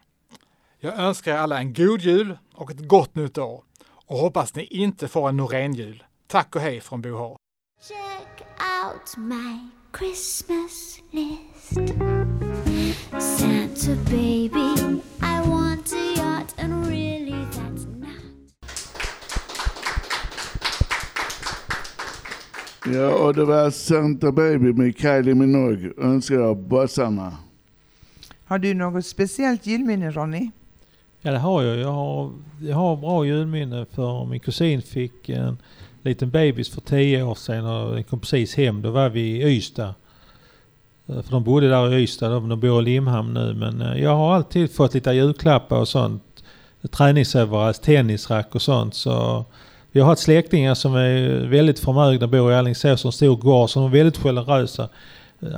Jag 0.78 0.98
önskar 0.98 1.32
er 1.34 1.36
alla 1.36 1.58
en 1.58 1.74
god 1.74 2.00
jul 2.00 2.38
och 2.54 2.70
ett 2.70 2.88
gott 2.88 3.14
nytt 3.14 3.38
år 3.38 3.64
och 4.06 4.18
hoppas 4.18 4.54
ni 4.54 4.64
inte 4.64 5.08
får 5.08 5.28
en 5.28 5.36
Norén-jul. 5.36 6.04
Tack 6.26 6.56
och 6.56 6.62
hej 6.62 6.80
från 6.80 7.02
Bo 7.02 7.16
H. 7.16 7.36
Check 7.88 8.46
out 8.84 9.16
my 9.16 9.70
Christmas 9.98 11.00
list. 11.10 11.94
Santa 13.20 14.10
baby, 14.10 14.96
I 15.22 15.29
Ja, 22.86 23.14
och 23.14 23.34
det 23.34 23.44
var 23.44 23.70
Santa 23.70 24.32
Baby 24.32 24.72
med 24.72 24.98
Kylie 24.98 25.34
Minogue, 25.34 25.92
önskar 25.98 26.38
av 26.38 26.56
bossarna. 26.68 27.36
Har 28.44 28.58
du 28.58 28.74
något 28.74 29.06
speciellt 29.06 29.66
julminne 29.66 30.10
Ronny? 30.10 30.50
Ja 31.22 31.32
det 31.32 31.38
har 31.38 31.62
jag. 31.62 31.76
Jag 31.78 31.92
har, 31.92 32.30
jag 32.60 32.76
har 32.76 32.96
bra 32.96 33.24
julminne 33.24 33.86
för 33.94 34.24
min 34.24 34.40
kusin 34.40 34.82
fick 34.82 35.28
en 35.28 35.58
liten 36.02 36.30
bebis 36.30 36.68
för 36.74 36.80
tio 36.80 37.22
år 37.22 37.34
sedan 37.34 37.66
och 37.66 37.94
den 37.94 38.04
kom 38.04 38.20
precis 38.20 38.54
hem. 38.54 38.82
Då 38.82 38.90
var 38.90 39.08
vi 39.08 39.20
i 39.20 39.42
Ystad. 39.56 39.94
Eh, 41.06 41.22
För 41.22 41.30
de 41.30 41.44
bodde 41.44 41.68
där 41.68 41.94
i 41.94 42.02
Ystad, 42.02 42.30
de 42.30 42.48
de 42.48 42.60
bor 42.60 42.80
i 42.82 42.84
Limhamn 42.84 43.34
nu. 43.34 43.54
Men 43.54 43.80
eh, 43.82 44.02
jag 44.02 44.16
har 44.16 44.34
alltid 44.34 44.72
fått 44.74 44.94
lite 44.94 45.10
julklappar 45.12 45.76
och 45.78 45.88
sånt. 45.88 46.22
Träningsöverallt, 46.90 47.82
tennisrack 47.82 48.54
och 48.54 48.62
sånt. 48.62 48.94
Så 48.94 49.44
jag 49.92 50.04
har 50.04 50.08
haft 50.08 50.22
släktingar 50.22 50.74
som 50.74 50.94
är 50.94 51.46
väldigt 51.48 51.78
förmögna, 51.78 52.26
bor 52.26 52.52
i 52.52 52.54
Alingsås, 52.54 53.04
en 53.04 53.12
stor 53.12 53.36
gård, 53.36 53.70
som 53.70 53.84
är 53.84 53.88
väldigt 53.88 54.16
generösa. 54.16 54.88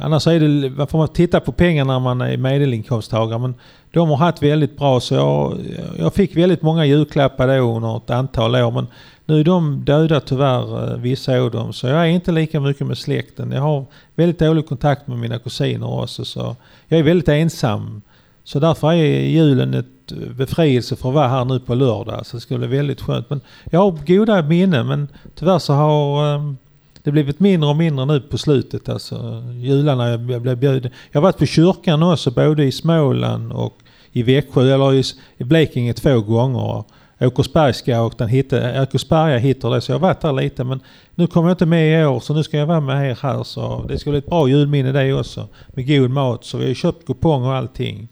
Annars 0.01 0.27
är 0.27 0.40
det, 0.40 0.71
man 0.71 0.87
får 0.87 0.99
man 0.99 1.09
titta 1.09 1.40
på 1.40 1.53
pengar 1.53 1.85
när 1.85 1.99
man 2.01 2.21
är 2.21 2.37
medelinkomsttagare. 2.37 3.38
Men 3.38 3.55
de 3.90 4.09
har 4.09 4.16
haft 4.16 4.42
väldigt 4.42 4.77
bra 4.77 5.01
så 5.01 5.14
jag, 5.14 5.59
jag 5.99 6.14
fick 6.14 6.37
väldigt 6.37 6.62
många 6.62 6.85
julklappar 6.85 7.49
då 7.49 7.77
under 7.77 7.97
ett 7.97 8.11
antal 8.11 8.55
år. 8.57 8.71
Men 8.71 8.87
nu 9.27 9.40
är 9.40 9.45
de 9.45 9.85
döda 9.85 10.21
tyvärr, 10.21 10.92
eh, 10.92 10.99
vissa 10.99 11.38
av 11.38 11.51
dem. 11.51 11.73
Så 11.73 11.87
jag 11.87 11.99
är 11.99 12.07
inte 12.07 12.33
lika 12.33 12.61
mycket 12.61 12.87
med 12.87 12.99
släkten. 12.99 13.53
Jag 13.53 13.62
har 13.62 13.85
väldigt 14.14 14.38
dålig 14.38 14.66
kontakt 14.66 15.07
med 15.07 15.18
mina 15.18 15.38
kusiner 15.38 16.03
också. 16.03 16.25
Så 16.25 16.57
jag 16.88 16.99
är 17.01 17.05
väldigt 17.05 17.29
ensam. 17.29 18.03
Så 18.44 18.59
därför 18.59 18.92
är 18.92 19.20
julen 19.20 19.74
ett 19.74 20.12
eh, 20.12 20.18
befrielse 20.18 20.96
för 20.96 21.09
att 21.09 21.14
vara 21.14 21.28
här 21.28 21.44
nu 21.44 21.61
på 21.61 21.74
lördag. 21.74 22.26
Så 22.26 22.37
det 22.37 22.40
skulle 22.40 22.68
bli 22.68 22.76
väldigt 22.76 23.00
skönt. 23.00 23.31
Men 23.31 23.40
jag 23.70 23.81
har 23.81 23.98
goda 24.07 24.42
minnen 24.42 24.87
men 24.87 25.09
tyvärr 25.35 25.59
så 25.59 25.72
har 25.72 26.35
ehm, 26.35 26.57
det 27.02 27.11
blivit 27.11 27.40
mindre 27.40 27.70
och 27.70 27.76
mindre 27.76 28.05
nu 28.05 28.20
på 28.20 28.38
slutet. 28.38 28.88
Alltså 28.88 29.42
jularna 29.55 30.11
jag 30.11 30.20
blev 30.20 30.57
bjuden. 30.57 30.90
Jag 31.11 31.20
har 31.20 31.22
varit 31.22 31.38
på 31.38 31.46
kyrkan 31.46 32.02
också 32.02 32.31
både 32.31 32.64
i 32.64 32.72
Småland 32.72 33.52
och 33.52 33.78
i 34.12 34.22
Växjö 34.22 34.74
eller 34.74 34.94
i, 34.94 35.05
Blekinge 35.44 35.92
två 35.92 36.20
gånger. 36.20 36.85
Åkersbergsskouten 37.20 38.28
hittade, 38.28 38.83
Åkersberga 38.83 39.38
hittade 39.38 39.74
det 39.74 39.81
så 39.81 39.92
jag 39.92 39.98
har 39.98 40.09
varit 40.09 40.20
där 40.20 40.33
lite 40.33 40.64
men 40.64 40.81
nu 41.14 41.26
kommer 41.26 41.48
jag 41.48 41.55
inte 41.55 41.66
med 41.66 42.02
i 42.02 42.05
år 42.05 42.20
så 42.20 42.35
nu 42.35 42.42
ska 42.42 42.57
jag 42.57 42.66
vara 42.66 42.81
med 42.81 43.11
er 43.11 43.18
här 43.22 43.42
så 43.42 43.85
det 43.88 43.98
ska 43.98 44.11
bli 44.11 44.18
ett 44.18 44.26
bra 44.26 44.48
julminne 44.48 44.92
det 44.92 45.12
också. 45.12 45.48
Med 45.68 45.87
god 45.87 46.11
mat 46.11 46.44
så 46.44 46.59
vi 46.59 46.66
har 46.66 46.74
köpt 46.74 47.07
kupong 47.07 47.44
och 47.44 47.55
allting. 47.55 48.09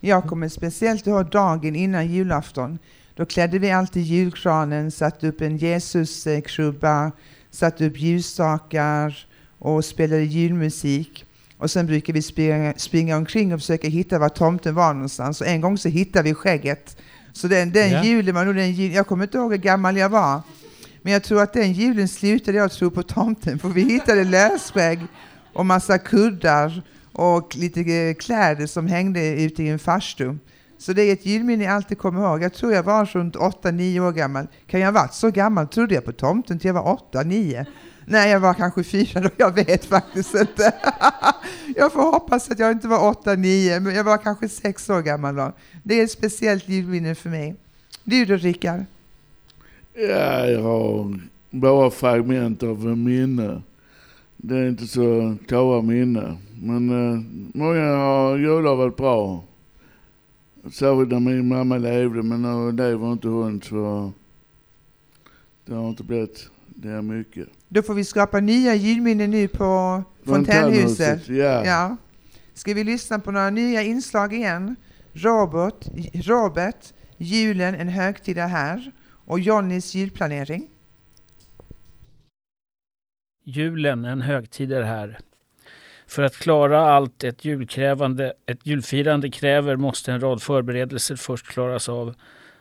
Jag 0.00 0.24
kommer 0.24 0.48
speciellt 0.48 1.06
ihåg 1.06 1.30
dagen 1.30 1.76
innan 1.76 2.06
julafton. 2.06 2.78
Då 3.14 3.26
klädde 3.26 3.58
vi 3.58 3.70
alltid 3.70 4.02
julkranen, 4.02 4.90
satte 4.90 5.28
upp 5.28 5.40
en 5.40 5.56
Jesuskrubba, 5.56 7.12
satte 7.50 7.86
upp 7.86 8.00
ljusstakar 8.00 9.26
och 9.58 9.84
spelade 9.84 10.22
julmusik. 10.22 11.24
Och 11.58 11.70
sen 11.70 11.86
brukar 11.86 12.12
vi 12.12 12.22
springa, 12.22 12.74
springa 12.76 13.16
omkring 13.16 13.54
och 13.54 13.60
försöka 13.60 13.88
hitta 13.88 14.18
var 14.18 14.28
tomten 14.28 14.74
var 14.74 14.94
någonstans. 14.94 15.40
Och 15.40 15.46
en 15.46 15.60
gång 15.60 15.78
så 15.78 15.88
hittade 15.88 16.22
vi 16.28 16.34
skägget. 16.34 16.96
Så 17.32 17.48
den, 17.48 17.72
den 17.72 17.90
Ja. 17.90 18.04
julen 18.04 18.34
var 18.34 18.44
nog 18.44 18.54
den 18.54 18.72
julen, 18.72 18.96
jag 18.96 19.06
kommer 19.06 19.24
inte 19.24 19.38
ihåg 19.38 19.50
hur 19.52 19.58
gammal 19.58 19.96
jag 19.96 20.08
var. 20.08 20.40
Men 21.02 21.12
jag 21.12 21.22
tror 21.22 21.42
att 21.42 21.52
den 21.52 21.72
julen 21.72 22.08
slutade 22.08 22.58
jag 22.58 22.72
tro 22.72 22.90
på 22.90 23.02
tomten. 23.02 23.58
För 23.58 23.68
vi 23.68 23.82
hittade 23.82 24.24
lösskägg 24.24 25.00
och 25.52 25.66
massa 25.66 25.98
kuddar 25.98 26.82
och 27.18 27.56
lite 27.56 27.80
eh, 27.80 28.14
kläder 28.14 28.66
som 28.66 28.86
hängde 28.86 29.42
ute 29.42 29.62
i 29.62 29.68
en 29.68 29.78
farstu. 29.78 30.34
Så 30.78 30.92
det 30.92 31.02
är 31.02 31.12
ett 31.12 31.26
julminne 31.26 31.64
jag 31.64 31.72
alltid 31.72 31.98
kommer 31.98 32.20
ihåg. 32.20 32.42
Jag 32.42 32.54
tror 32.54 32.72
jag 32.72 32.82
var 32.82 33.04
runt 33.04 33.36
8-9 33.36 34.00
år 34.00 34.12
gammal. 34.12 34.46
Kan 34.66 34.80
jag 34.80 34.86
ha 34.86 35.00
varit 35.00 35.14
så 35.14 35.30
gammal? 35.30 35.68
Trodde 35.68 35.94
jag 35.94 36.04
på 36.04 36.12
tomten 36.12 36.58
till 36.58 36.66
jag 36.66 36.74
var 36.74 36.98
8-9? 37.12 37.66
Nej, 38.04 38.30
jag 38.30 38.40
var 38.40 38.54
kanske 38.54 38.84
fyra 38.84 39.20
då. 39.20 39.30
Jag 39.36 39.54
vet 39.54 39.84
faktiskt 39.84 40.34
inte. 40.34 40.74
jag 41.76 41.92
får 41.92 42.02
hoppas 42.02 42.50
att 42.50 42.58
jag 42.58 42.72
inte 42.72 42.88
var 42.88 43.12
8-9, 43.12 43.80
men 43.80 43.94
jag 43.94 44.04
var 44.04 44.18
kanske 44.18 44.48
sex 44.48 44.90
år 44.90 45.02
gammal 45.02 45.36
då. 45.36 45.52
Det 45.82 46.00
är 46.00 46.04
ett 46.04 46.10
speciellt 46.10 46.68
julminne 46.68 47.14
för 47.14 47.30
mig. 47.30 47.56
Du 48.04 48.24
då, 48.24 48.36
Rickard? 48.36 48.84
Ja, 49.94 50.46
jag 50.46 50.62
har 50.62 51.18
bara 51.50 51.90
fragment 51.90 52.62
av 52.62 52.98
minne. 52.98 53.62
Det 54.36 54.56
är 54.56 54.68
inte 54.68 54.86
så 54.86 55.36
klara 55.48 55.82
minnen. 55.82 56.47
Men 56.62 56.90
eh, 56.90 57.20
många 57.54 57.96
har 57.96 58.36
jular 58.36 58.74
varit 58.74 58.96
bra. 58.96 59.44
Särskilt 60.72 61.10
när 61.10 61.20
min 61.20 61.48
mamma 61.48 61.78
levde, 61.78 62.22
men 62.22 62.42
nu 62.42 62.72
lever 62.72 63.12
inte 63.12 63.28
hon 63.28 63.62
så 63.62 64.12
det 65.64 65.74
har 65.74 65.88
inte 65.88 66.04
blivit 66.04 66.50
det 66.66 67.02
mycket. 67.02 67.48
Då 67.68 67.82
får 67.82 67.94
vi 67.94 68.04
skapa 68.04 68.40
nya 68.40 68.74
julminnen 68.74 69.30
nu 69.30 69.48
på 69.48 70.02
Fontänhuset, 70.24 71.28
ja. 71.28 71.64
ja. 71.64 71.96
Ska 72.54 72.74
vi 72.74 72.84
lyssna 72.84 73.18
på 73.18 73.30
några 73.30 73.50
nya 73.50 73.82
inslag 73.82 74.32
igen? 74.32 74.76
Robert, 75.12 75.86
Robert, 76.12 76.92
julen 77.16 77.74
en 77.74 77.88
högtid 77.88 78.38
är 78.38 78.48
här 78.48 78.92
och 79.08 79.40
Johnnys 79.40 79.94
julplanering. 79.94 80.68
Julen, 83.44 84.04
en 84.04 84.20
högtid 84.20 84.72
är 84.72 84.82
här. 84.82 85.18
För 86.08 86.22
att 86.22 86.36
klara 86.36 86.80
allt 86.80 87.24
ett 87.24 87.44
julkrävande, 87.44 88.32
ett 88.46 88.66
julfirande 88.66 89.30
kräver 89.30 89.76
måste 89.76 90.12
en 90.12 90.20
rad 90.20 90.42
förberedelser 90.42 91.16
först 91.16 91.46
klaras 91.46 91.88
av. 91.88 92.14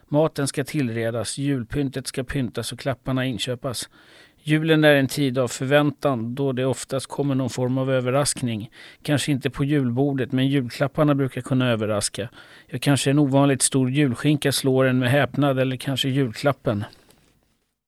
Maten 0.07 0.47
ska 0.47 0.63
tillredas, 0.63 1.37
julpyntet 1.37 2.07
ska 2.07 2.23
pyntas 2.23 2.71
och 2.71 2.79
klapparna 2.79 3.25
inköpas. 3.25 3.89
Julen 4.43 4.83
är 4.83 4.95
en 4.95 5.07
tid 5.07 5.37
av 5.37 5.47
förväntan 5.47 6.35
då 6.35 6.51
det 6.51 6.65
oftast 6.65 7.07
kommer 7.07 7.35
någon 7.35 7.49
form 7.49 7.77
av 7.77 7.91
överraskning. 7.91 8.71
Kanske 9.01 9.31
inte 9.31 9.49
på 9.49 9.63
julbordet, 9.63 10.31
men 10.31 10.47
julklapparna 10.47 11.15
brukar 11.15 11.41
kunna 11.41 11.71
överraska. 11.71 12.29
Ja, 12.67 12.77
kanske 12.81 13.09
en 13.09 13.19
ovanligt 13.19 13.61
stor 13.61 13.89
julskinka 13.89 14.51
slår 14.51 14.85
en 14.85 14.99
med 14.99 15.11
häpnad 15.11 15.59
eller 15.59 15.75
kanske 15.75 16.09
julklappen. 16.09 16.83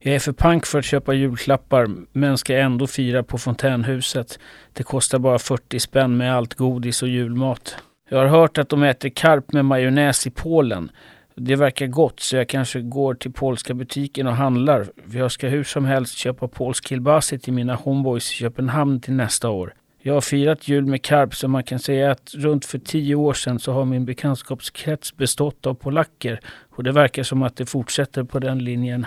Jag 0.03 0.15
är 0.15 0.19
för 0.19 0.31
pank 0.31 0.65
för 0.65 0.79
att 0.79 0.85
köpa 0.85 1.13
julklappar 1.13 1.88
men 2.12 2.38
ska 2.38 2.57
ändå 2.57 2.88
fira 2.88 3.23
på 3.23 3.38
fontänhuset. 3.38 4.39
Det 4.73 4.83
kostar 4.83 5.19
bara 5.19 5.39
40 5.39 5.79
spänn 5.79 6.17
med 6.17 6.35
allt 6.35 6.53
godis 6.53 7.03
och 7.03 7.09
julmat. 7.09 7.75
Jag 8.09 8.17
har 8.17 8.25
hört 8.25 8.57
att 8.57 8.69
de 8.69 8.83
äter 8.83 9.09
karp 9.09 9.53
med 9.53 9.65
majonnäs 9.65 10.27
i 10.27 10.31
Polen. 10.31 10.91
Det 11.35 11.55
verkar 11.55 11.88
gott 11.88 12.19
så 12.19 12.35
jag 12.35 12.47
kanske 12.47 12.81
går 12.81 13.13
till 13.13 13.33
polska 13.33 13.73
butiken 13.73 14.27
och 14.27 14.35
handlar. 14.35 14.88
För 15.12 15.19
jag 15.19 15.31
ska 15.31 15.47
hur 15.47 15.63
som 15.63 15.85
helst 15.85 16.17
köpa 16.17 16.47
polsk 16.47 16.88
kielbasi 16.88 17.39
till 17.39 17.53
mina 17.53 17.75
homeboys 17.75 18.31
i 18.31 18.35
Köpenhamn 18.35 19.01
till 19.01 19.13
nästa 19.13 19.49
år. 19.49 19.73
Jag 20.01 20.13
har 20.13 20.21
firat 20.21 20.67
jul 20.67 20.85
med 20.85 21.01
Karp 21.01 21.35
så 21.35 21.47
man 21.47 21.63
kan 21.63 21.79
säga 21.79 22.12
att 22.12 22.33
runt 22.33 22.65
för 22.65 22.79
tio 22.79 23.15
år 23.15 23.33
sedan 23.33 23.59
så 23.59 23.71
har 23.73 23.85
min 23.85 24.05
bekantskapskrets 24.05 25.17
bestått 25.17 25.65
av 25.65 25.73
polacker 25.73 26.39
och 26.69 26.83
det 26.83 26.91
verkar 26.91 27.23
som 27.23 27.43
att 27.43 27.55
det 27.55 27.65
fortsätter 27.65 28.23
på 28.23 28.39
den 28.39 28.59
linjen. 28.59 29.05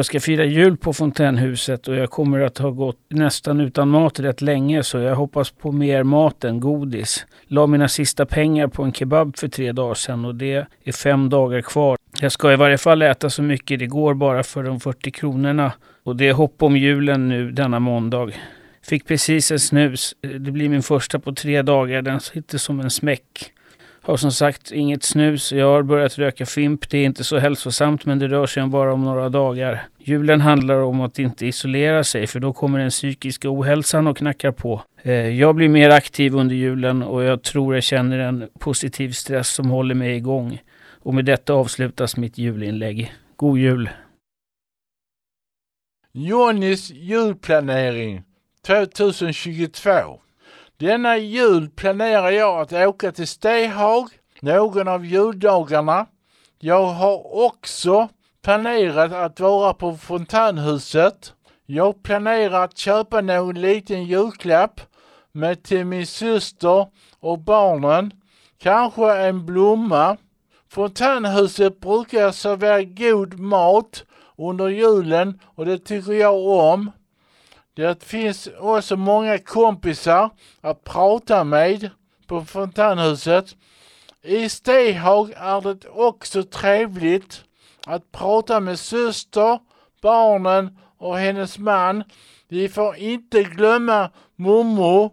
Jag 0.00 0.06
ska 0.06 0.20
fira 0.20 0.44
jul 0.44 0.76
på 0.76 0.92
fontänhuset 0.92 1.88
och 1.88 1.96
jag 1.96 2.10
kommer 2.10 2.40
att 2.40 2.58
ha 2.58 2.70
gått 2.70 2.98
nästan 3.08 3.60
utan 3.60 3.88
mat 3.88 4.20
rätt 4.20 4.40
länge 4.40 4.82
så 4.82 4.98
jag 4.98 5.14
hoppas 5.14 5.50
på 5.50 5.72
mer 5.72 6.02
mat 6.02 6.44
än 6.44 6.60
godis. 6.60 7.26
La 7.46 7.66
mina 7.66 7.88
sista 7.88 8.26
pengar 8.26 8.66
på 8.66 8.82
en 8.82 8.92
kebab 8.92 9.36
för 9.36 9.48
tre 9.48 9.72
dagar 9.72 9.94
sedan 9.94 10.24
och 10.24 10.34
det 10.34 10.66
är 10.84 10.92
fem 10.92 11.28
dagar 11.28 11.60
kvar. 11.60 11.98
Jag 12.20 12.32
ska 12.32 12.52
i 12.52 12.56
varje 12.56 12.78
fall 12.78 13.02
äta 13.02 13.30
så 13.30 13.42
mycket 13.42 13.78
det 13.78 13.86
går 13.86 14.14
bara 14.14 14.42
för 14.42 14.62
de 14.62 14.80
40 14.80 15.10
kronorna 15.10 15.72
och 16.02 16.16
det 16.16 16.28
är 16.28 16.32
hopp 16.32 16.62
om 16.62 16.76
julen 16.76 17.28
nu 17.28 17.50
denna 17.50 17.78
måndag. 17.78 18.30
Fick 18.82 19.06
precis 19.06 19.50
en 19.50 19.60
snus. 19.60 20.14
Det 20.20 20.50
blir 20.50 20.68
min 20.68 20.82
första 20.82 21.18
på 21.18 21.32
tre 21.32 21.62
dagar. 21.62 22.02
Den 22.02 22.20
sitter 22.20 22.58
som 22.58 22.80
en 22.80 22.90
smäck. 22.90 23.52
Har 24.10 24.16
som 24.16 24.32
sagt 24.32 24.72
inget 24.72 25.02
snus. 25.02 25.52
Jag 25.52 25.66
har 25.66 25.82
börjat 25.82 26.18
röka 26.18 26.46
Fimp. 26.46 26.90
Det 26.90 26.98
är 26.98 27.04
inte 27.04 27.24
så 27.24 27.38
hälsosamt 27.38 28.04
men 28.04 28.18
det 28.18 28.28
rör 28.28 28.46
sig 28.46 28.62
om 28.62 28.70
bara 28.70 28.92
om 28.92 29.04
några 29.04 29.28
dagar. 29.28 29.88
Julen 29.98 30.40
handlar 30.40 30.74
om 30.76 31.00
att 31.00 31.18
inte 31.18 31.46
isolera 31.46 32.04
sig 32.04 32.26
för 32.26 32.40
då 32.40 32.52
kommer 32.52 32.78
den 32.78 32.90
psykiska 32.90 33.50
ohälsan 33.50 34.06
och 34.06 34.16
knackar 34.16 34.52
på. 34.52 34.82
Eh, 35.02 35.12
jag 35.12 35.54
blir 35.54 35.68
mer 35.68 35.90
aktiv 35.90 36.34
under 36.34 36.54
julen 36.54 37.02
och 37.02 37.22
jag 37.22 37.42
tror 37.42 37.74
jag 37.74 37.82
känner 37.82 38.18
en 38.18 38.48
positiv 38.58 39.12
stress 39.12 39.48
som 39.48 39.70
håller 39.70 39.94
mig 39.94 40.16
igång. 40.16 40.62
Och 41.02 41.14
med 41.14 41.24
detta 41.24 41.52
avslutas 41.52 42.16
mitt 42.16 42.38
julinlägg. 42.38 43.12
God 43.36 43.58
jul! 43.58 43.90
Johnnys 46.12 46.90
julplanering 46.90 48.22
2022. 48.66 50.20
Denna 50.80 51.16
jul 51.18 51.70
planerar 51.70 52.30
jag 52.30 52.60
att 52.60 52.72
åka 52.72 53.12
till 53.12 53.26
Stehag 53.26 54.08
någon 54.40 54.88
av 54.88 55.04
juldagarna. 55.06 56.06
Jag 56.58 56.86
har 56.86 57.44
också 57.46 58.08
planerat 58.42 59.12
att 59.12 59.40
vara 59.40 59.74
på 59.74 59.96
fontänhuset. 59.96 61.32
Jag 61.66 62.02
planerar 62.02 62.64
att 62.64 62.78
köpa 62.78 63.20
någon 63.20 63.60
liten 63.60 64.04
julklapp 64.04 64.80
med 65.32 65.62
till 65.62 65.84
min 65.84 66.06
syster 66.06 66.86
och 67.20 67.38
barnen. 67.38 68.12
Kanske 68.58 69.16
en 69.16 69.46
blomma. 69.46 70.16
Fontänhuset 70.68 71.80
brukar 71.80 72.30
servera 72.30 72.82
god 72.82 73.38
mat 73.38 74.04
under 74.38 74.68
julen 74.68 75.40
och 75.44 75.66
det 75.66 75.78
tycker 75.78 76.12
jag 76.12 76.46
om. 76.46 76.90
Det 77.74 78.04
finns 78.04 78.48
också 78.58 78.96
många 78.96 79.38
kompisar 79.38 80.30
att 80.60 80.84
prata 80.84 81.44
med 81.44 81.90
på 82.26 82.44
fontänhuset. 82.44 83.56
I 84.22 84.48
Stehag 84.48 85.32
är 85.36 85.60
det 85.60 85.88
också 85.88 86.42
trevligt 86.42 87.44
att 87.86 88.12
prata 88.12 88.60
med 88.60 88.78
syster, 88.78 89.58
barnen 90.02 90.78
och 90.98 91.18
hennes 91.18 91.58
man. 91.58 92.04
Vi 92.48 92.68
får 92.68 92.96
inte 92.96 93.42
glömma 93.42 94.10
mormor. 94.36 95.10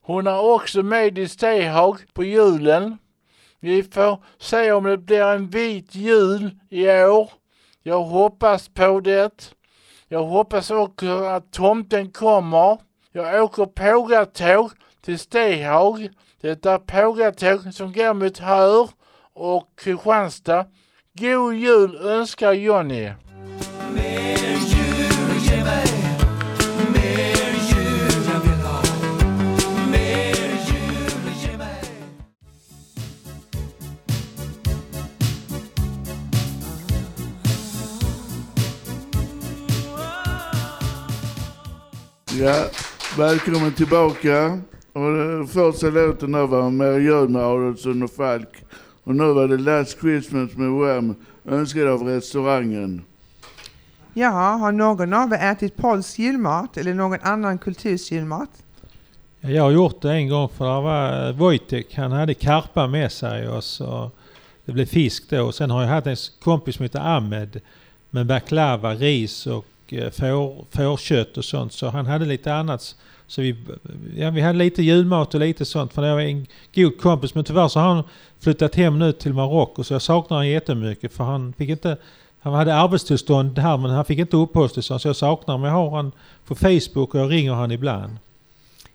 Hon 0.00 0.26
är 0.26 0.40
också 0.40 0.82
med 0.82 1.18
i 1.18 1.28
Stehag 1.28 2.00
på 2.14 2.24
julen. 2.24 2.98
Vi 3.60 3.82
får 3.82 4.22
se 4.38 4.72
om 4.72 4.84
det 4.84 4.98
blir 4.98 5.22
en 5.22 5.48
vit 5.48 5.94
jul 5.94 6.50
i 6.70 6.88
år. 6.88 7.30
Jag 7.82 8.02
hoppas 8.02 8.68
på 8.68 9.00
det. 9.00 9.55
Jag 10.08 10.24
hoppas 10.24 10.70
också 10.70 11.24
att 11.24 11.50
tomten 11.52 12.10
kommer. 12.10 12.78
Jag 13.12 13.44
åker 13.44 13.66
pågatåg 13.66 14.70
till 15.00 15.18
Stehag. 15.18 16.08
Det 16.40 16.66
är 16.66 16.78
pågatåg 16.78 17.74
som 17.74 17.92
går 17.92 18.14
mot 18.14 18.38
Hör 18.38 18.88
och 19.34 19.68
Kristianstad. 19.76 20.64
God 21.12 21.54
jul 21.54 21.96
önskar 21.96 22.52
Jonny. 22.52 23.12
Ja, 42.40 42.64
välkommen 43.18 43.72
tillbaka. 43.72 44.60
Och 44.92 45.50
första 45.50 45.90
låten 45.90 46.32
där 46.32 46.46
var 46.46 46.70
Mer 46.70 47.28
med 47.28 47.42
Adolfsson 47.42 48.02
och 48.02 48.10
Falk. 48.10 48.48
Och 49.04 49.14
nu 49.14 49.32
var 49.32 49.48
det 49.48 49.56
Last 49.56 50.00
Christmas 50.00 50.56
med 50.56 50.70
Wham, 50.70 51.14
önskad 51.44 51.88
av 51.88 52.02
restaurangen. 52.02 53.04
Jaha, 54.14 54.56
har 54.56 54.72
någon 54.72 55.12
av 55.12 55.32
er 55.32 55.52
ätit 55.52 55.76
polsk 55.76 56.18
julmat 56.18 56.76
eller 56.76 56.94
någon 56.94 57.18
annan 57.22 57.58
kulturs 57.58 58.12
julmat? 58.12 58.50
Ja, 59.40 59.50
Jag 59.50 59.62
har 59.62 59.70
gjort 59.70 60.02
det 60.02 60.12
en 60.12 60.28
gång 60.28 60.48
för 60.48 60.64
det 60.64 60.82
var 60.82 61.32
Wojtek, 61.32 61.94
han 61.94 62.12
hade 62.12 62.34
karpa 62.34 62.86
med 62.86 63.12
sig 63.12 63.48
och 63.48 63.64
så 63.64 64.10
det 64.64 64.72
blev 64.72 64.86
fisk 64.86 65.30
då. 65.30 65.52
Sen 65.52 65.70
har 65.70 65.82
jag 65.82 65.88
haft 65.88 66.06
en 66.06 66.16
kompis 66.42 66.76
som 66.76 66.82
heter 66.82 67.16
Ahmed 67.16 67.60
med 68.10 68.26
baklava, 68.26 68.94
ris 68.94 69.46
och 69.46 69.66
Eh, 69.92 70.10
får, 70.10 70.64
fårkött 70.70 71.36
och 71.36 71.44
sånt. 71.44 71.72
Så 71.72 71.88
han 71.88 72.06
hade 72.06 72.24
lite 72.24 72.54
annat. 72.54 72.96
Så 73.26 73.42
vi, 73.42 73.56
ja, 74.16 74.30
vi 74.30 74.40
hade 74.40 74.58
lite 74.58 74.82
julmat 74.82 75.34
och 75.34 75.40
lite 75.40 75.64
sånt 75.64 75.92
för 75.92 76.02
det 76.02 76.12
var 76.12 76.20
en 76.20 76.46
god 76.74 77.00
kompis. 77.00 77.34
Men 77.34 77.44
tyvärr 77.44 77.68
så 77.68 77.80
har 77.80 77.94
han 77.94 78.04
flyttat 78.40 78.74
hem 78.74 78.98
nu 78.98 79.12
till 79.12 79.34
Marocko 79.34 79.84
så 79.84 79.94
jag 79.94 80.02
saknar 80.02 80.36
honom 80.36 80.50
jättemycket 80.50 81.12
för 81.12 81.24
han 81.24 81.52
fick 81.52 81.68
inte 81.68 81.96
han 82.38 82.54
hade 82.54 82.74
arbetstillstånd 82.74 83.58
här 83.58 83.76
men 83.76 83.90
han 83.90 84.04
fick 84.04 84.18
inte 84.18 84.36
uppehållstillstånd 84.36 85.00
så 85.00 85.08
jag 85.08 85.16
saknar 85.16 85.54
honom. 85.54 85.68
Jag 85.68 85.74
har 85.74 85.88
honom 85.88 86.12
på 86.46 86.54
Facebook 86.54 87.14
och 87.14 87.20
jag 87.20 87.30
ringer 87.30 87.52
honom 87.52 87.72
ibland. 87.72 88.16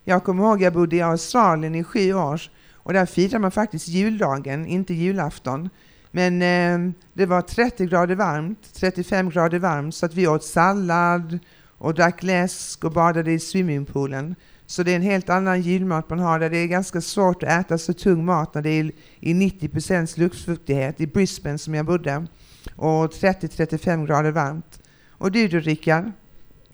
Jag 0.04 0.23
kommer 0.23 0.43
ihåg 0.43 0.62
jag 0.62 0.73
bodde 0.73 0.95
i 0.95 1.01
Australien 1.01 1.75
i 1.75 1.84
sju 1.84 2.13
år 2.13 2.41
och 2.73 2.93
där 2.93 3.06
firar 3.06 3.39
man 3.39 3.51
faktiskt 3.51 3.88
juldagen, 3.88 4.67
inte 4.67 4.93
julafton. 4.93 5.69
Men 6.12 6.41
eh, 6.41 6.93
det 7.13 7.26
var 7.26 7.41
30 7.41 7.86
grader 7.86 8.15
varmt, 8.15 8.74
35 8.74 9.30
grader 9.30 9.60
varmt, 9.60 9.95
så 9.95 10.06
att 10.06 10.13
vi 10.13 10.28
åt 10.28 10.43
sallad 10.43 11.39
och 11.78 11.93
drack 11.93 12.24
läsk 12.24 12.84
och 12.84 12.91
badade 12.91 13.32
i 13.32 13.39
swimmingpoolen. 13.39 14.36
Så 14.65 14.84
det 14.84 14.91
är 14.91 14.95
en 14.95 15.02
helt 15.02 15.30
annan 15.30 15.62
julmat 15.62 16.10
man 16.10 16.19
har 16.19 16.39
där. 16.39 16.50
Det 16.50 16.58
är 16.58 16.67
ganska 16.67 17.02
svårt 17.02 17.43
att 17.43 17.50
äta 17.50 17.78
så 17.78 17.93
tung 17.93 18.26
mat 18.26 18.54
när 18.54 18.62
det 18.62 18.69
är 18.69 18.91
i 19.19 19.34
90 19.34 19.69
procents 19.69 20.17
luftfuktighet 20.17 21.02
i 21.02 21.08
Brisbane 21.08 21.58
som 21.58 21.74
jag 21.74 21.86
bodde 21.86 22.28
och 22.76 23.12
30-35 23.12 24.08
grader 24.08 24.32
varmt. 24.32 24.80
Och 25.10 25.32
du 25.32 25.47
då 25.47 25.58
Rickard? 25.58 26.12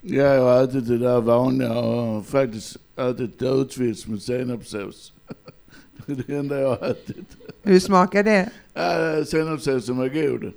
Ja, 0.01 0.23
jag 0.23 0.41
har 0.41 0.63
ätit 0.63 0.87
det 0.87 0.97
där 0.97 1.21
vanliga 1.21 1.79
och 1.79 2.25
faktiskt 2.25 2.77
ätit 2.95 3.39
dödsfisk 3.39 4.07
med 4.07 4.21
senapssås. 4.21 5.13
Det 6.05 6.11
är 6.13 6.23
det 6.27 6.37
enda 6.37 6.59
jag 6.59 6.69
har 6.69 6.87
ätit. 6.87 7.37
Hur 7.63 7.79
smakar 7.79 8.23
det? 8.23 8.49
Ja, 8.73 9.25
senapssåsen 9.25 9.97
var 9.97 10.07
god. 10.07 10.53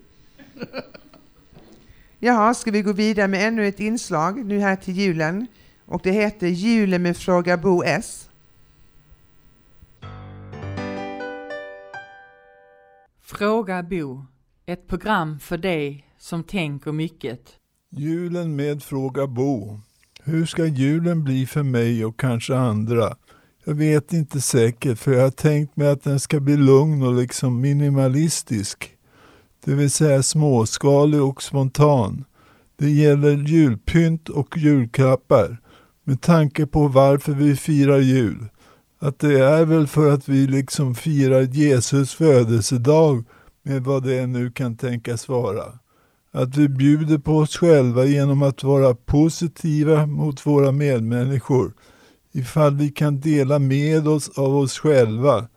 Jaha, 2.18 2.54
ska 2.54 2.70
vi 2.70 2.82
gå 2.82 2.92
vidare 2.92 3.28
med 3.28 3.48
ännu 3.48 3.68
ett 3.68 3.80
inslag 3.80 4.44
nu 4.44 4.58
här 4.58 4.76
till 4.76 4.96
julen? 4.96 5.46
Och 5.84 6.00
det 6.04 6.10
heter 6.10 6.46
Julen 6.46 7.02
med 7.02 7.16
Fråga 7.16 7.56
Bo 7.56 7.82
S. 7.82 8.30
Fråga 13.22 13.82
Bo, 13.82 14.24
ett 14.66 14.86
program 14.86 15.38
för 15.38 15.58
dig 15.58 16.06
som 16.18 16.44
tänker 16.44 16.92
mycket. 16.92 17.40
Julen 17.90 18.56
med 18.56 18.82
Fråga 18.82 19.26
Bo. 19.26 19.80
Hur 20.24 20.46
ska 20.46 20.66
julen 20.66 21.24
bli 21.24 21.46
för 21.46 21.62
mig 21.62 22.04
och 22.04 22.20
kanske 22.20 22.56
andra? 22.56 23.16
Jag 23.64 23.74
vet 23.74 24.12
inte 24.12 24.40
säkert 24.40 24.98
för 24.98 25.12
jag 25.12 25.22
har 25.22 25.30
tänkt 25.30 25.76
mig 25.76 25.88
att 25.88 26.02
den 26.02 26.20
ska 26.20 26.40
bli 26.40 26.56
lugn 26.56 27.02
och 27.02 27.14
liksom 27.14 27.60
minimalistisk. 27.60 28.90
Det 29.64 29.74
vill 29.74 29.90
säga 29.90 30.22
småskalig 30.22 31.22
och 31.22 31.42
spontan. 31.42 32.24
Det 32.76 32.90
gäller 32.90 33.36
julpynt 33.36 34.28
och 34.28 34.58
julklappar. 34.58 35.60
Med 36.04 36.20
tanke 36.20 36.66
på 36.66 36.88
varför 36.88 37.32
vi 37.32 37.56
firar 37.56 37.98
jul. 37.98 38.48
Att 39.00 39.18
det 39.18 39.40
är 39.40 39.64
väl 39.64 39.86
för 39.86 40.12
att 40.12 40.28
vi 40.28 40.46
liksom 40.46 40.94
firar 40.94 41.40
Jesus 41.40 42.14
födelsedag 42.14 43.24
med 43.62 43.84
vad 43.84 44.02
det 44.02 44.26
nu 44.26 44.50
kan 44.50 44.76
tänkas 44.76 45.28
vara. 45.28 45.64
Att 46.32 46.56
vi 46.56 46.68
bjuder 46.68 47.18
på 47.18 47.36
oss 47.36 47.56
själva 47.56 48.04
genom 48.04 48.42
att 48.42 48.62
vara 48.62 48.94
positiva 48.94 50.06
mot 50.06 50.46
våra 50.46 50.72
medmänniskor 50.72 51.72
ifall 52.32 52.76
vi 52.76 52.88
kan 52.88 53.20
dela 53.20 53.58
med 53.58 54.08
oss 54.08 54.38
av 54.38 54.56
oss 54.56 54.78
själva. 54.78 55.48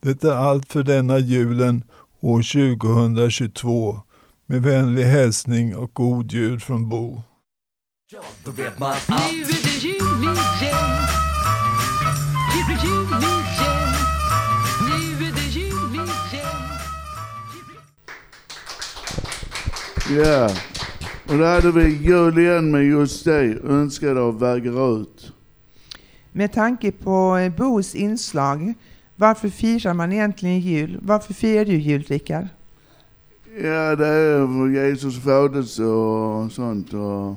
Det 0.00 0.24
är 0.24 0.32
allt 0.32 0.72
för 0.72 0.82
denna 0.82 1.18
julen 1.18 1.84
år 2.20 2.42
2022. 2.82 4.00
Med 4.46 4.62
vänlig 4.62 5.04
hälsning 5.04 5.76
och 5.76 5.90
god 5.94 6.32
jul 6.32 6.60
från 6.60 6.88
Bo. 6.88 7.22
Då 8.44 8.50
vet 8.50 8.78
man 8.78 8.90
att 8.90 9.08
nu 9.08 9.14
är 9.14 9.62
det 9.62 9.84
jul 9.84 10.22
igen 10.22 11.18
blir 12.68 12.78
jul 12.84 13.06
igen. 13.06 13.92
Nu 14.80 15.26
är 15.26 15.32
det 15.32 15.48
jul 15.50 15.94
igen. 15.94 16.48
Ja, 20.24 20.50
och 21.28 21.38
då 21.38 21.44
hade 21.44 21.72
vi 21.72 21.88
jul 21.88 22.38
igen 22.38 22.70
med 22.70 22.84
just 22.84 23.24
dig, 23.24 23.58
önskad 23.64 24.18
av 24.18 24.38
Väger 24.40 25.00
ut. 25.00 25.32
Med 26.32 26.52
tanke 26.52 26.92
på 26.92 27.36
eh, 27.36 27.52
Bos 27.52 27.94
inslag, 27.94 28.74
varför 29.16 29.48
firar 29.48 29.94
man 29.94 30.12
egentligen 30.12 30.60
jul? 30.60 30.98
Varför 31.02 31.34
firar 31.34 31.64
du 31.64 31.76
jul, 31.76 32.02
Rickard? 32.02 32.46
Ja, 33.62 33.96
det 33.96 34.06
är 34.06 34.46
för 34.46 34.68
Jesus 34.68 35.22
födelse 35.22 35.84
och 35.84 36.52
sånt. 36.52 36.94
Och 36.94 37.36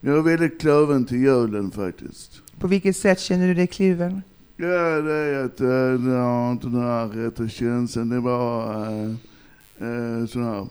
jag 0.00 0.18
är 0.18 0.22
väldigt 0.22 0.60
kluven 0.60 1.04
till 1.04 1.22
julen 1.22 1.70
faktiskt. 1.70 2.42
På 2.58 2.66
vilket 2.66 2.96
sätt 2.96 3.20
känner 3.20 3.46
du 3.46 3.54
dig 3.54 3.66
kluven? 3.66 4.22
Ja, 4.56 5.00
det 5.00 5.12
är 5.12 5.44
att 5.44 5.60
eh, 5.60 5.92
det 6.04 6.16
har 6.16 6.52
inte 6.52 6.66
den 6.66 6.80
här 6.80 7.08
rätta 7.08 7.48
känslan. 7.48 8.08
Det 8.08 8.20
var 8.20 8.76
uh, 8.86 9.14
uh, 9.82 10.26
sån 10.26 10.44
här, 10.44 10.66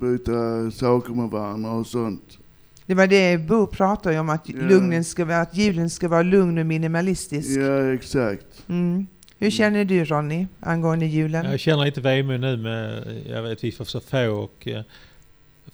byta 0.00 0.70
saker 0.70 1.14
med 1.14 1.30
varandra 1.30 1.70
och 1.70 1.86
sånt. 1.86 2.38
Det 2.86 2.94
var 2.94 3.06
det 3.06 3.38
Bo 3.38 3.66
pratade 3.66 4.18
om, 4.18 4.28
att, 4.28 4.48
Ja. 4.48 4.54
lugnen 4.68 5.04
ska 5.04 5.24
vara, 5.24 5.40
att 5.40 5.56
julen 5.56 5.90
ska 5.90 6.08
vara 6.08 6.22
lugn 6.22 6.58
och 6.58 6.66
minimalistisk. 6.66 7.50
Ja, 7.60 7.92
exakt. 7.94 8.46
Mm. 8.68 9.06
Hur 9.38 9.50
känner 9.50 9.84
du 9.84 10.04
Ronny 10.04 10.46
angående 10.60 11.06
julen? 11.06 11.50
Jag 11.50 11.60
känner 11.60 11.84
lite 11.84 12.00
vemod 12.00 12.40
nu 12.40 12.56
med, 12.56 13.02
jag 13.30 13.42
vet 13.42 13.64
vi 13.64 13.72
får 13.72 13.84
så 13.84 14.00
få 14.00 14.28
och 14.30 14.68
eh, 14.68 14.82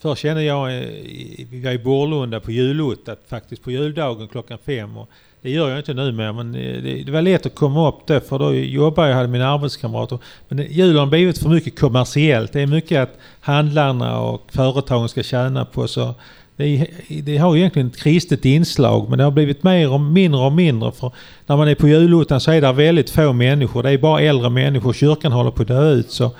Först 0.00 0.22
kände 0.22 0.42
jag, 0.42 0.68
eh, 0.68 0.82
i- 0.82 1.46
vi 1.50 1.60
var 1.64 1.70
i 1.72 1.78
Borlunda 1.78 2.40
på 2.40 2.50
julottat 2.52 3.20
faktiskt 3.28 3.62
på 3.62 3.70
juldagen 3.70 4.28
klockan 4.28 4.58
fem 4.66 4.96
och 4.96 5.10
det 5.42 5.50
gör 5.50 5.68
jag 5.70 5.78
inte 5.78 5.94
nu 5.94 6.12
mer 6.12 6.32
men 6.32 6.54
eh, 6.54 6.82
det, 6.82 7.02
det 7.06 7.12
var 7.12 7.22
lätt 7.22 7.46
att 7.46 7.54
komma 7.54 7.88
upp 7.88 8.06
där 8.06 8.20
för 8.20 8.38
då 8.38 8.54
jobbar 8.54 9.06
jag, 9.06 9.14
hade 9.16 9.28
mina 9.28 9.48
arbetskamrater. 9.48 10.18
Men 10.48 10.58
julen 10.70 10.96
har 10.96 11.06
blivit 11.06 11.38
för 11.38 11.48
mycket 11.48 11.78
kommersiellt. 11.78 12.52
Det 12.52 12.60
är 12.60 12.66
mycket 12.66 13.00
att 13.02 13.18
handlarna 13.40 14.20
och 14.20 14.42
företagen 14.52 15.08
ska 15.08 15.22
tjäna 15.22 15.64
på 15.64 15.88
så 15.88 16.14
det, 16.58 16.86
det 17.22 17.36
har 17.38 17.54
ju 17.54 17.60
egentligen 17.60 17.88
ett 17.88 17.96
kristet 17.96 18.44
inslag 18.44 19.08
men 19.08 19.18
det 19.18 19.24
har 19.24 19.30
blivit 19.30 19.62
mer 19.62 19.92
och 19.92 20.00
mindre 20.00 20.40
och 20.40 20.52
mindre. 20.52 20.92
För 20.92 21.12
när 21.46 21.56
man 21.56 21.68
är 21.68 21.74
på 21.74 21.88
julottan 21.88 22.40
så 22.40 22.50
är 22.50 22.60
det 22.60 22.72
väldigt 22.72 23.10
få 23.10 23.32
människor. 23.32 23.82
Det 23.82 23.90
är 23.90 23.98
bara 23.98 24.20
äldre 24.20 24.50
människor. 24.50 24.92
Kyrkan 24.92 25.32
håller 25.32 25.50
på 25.50 25.62
att 25.62 25.68
dö 25.68 25.90
ut. 25.90 26.10
Så 26.10 26.30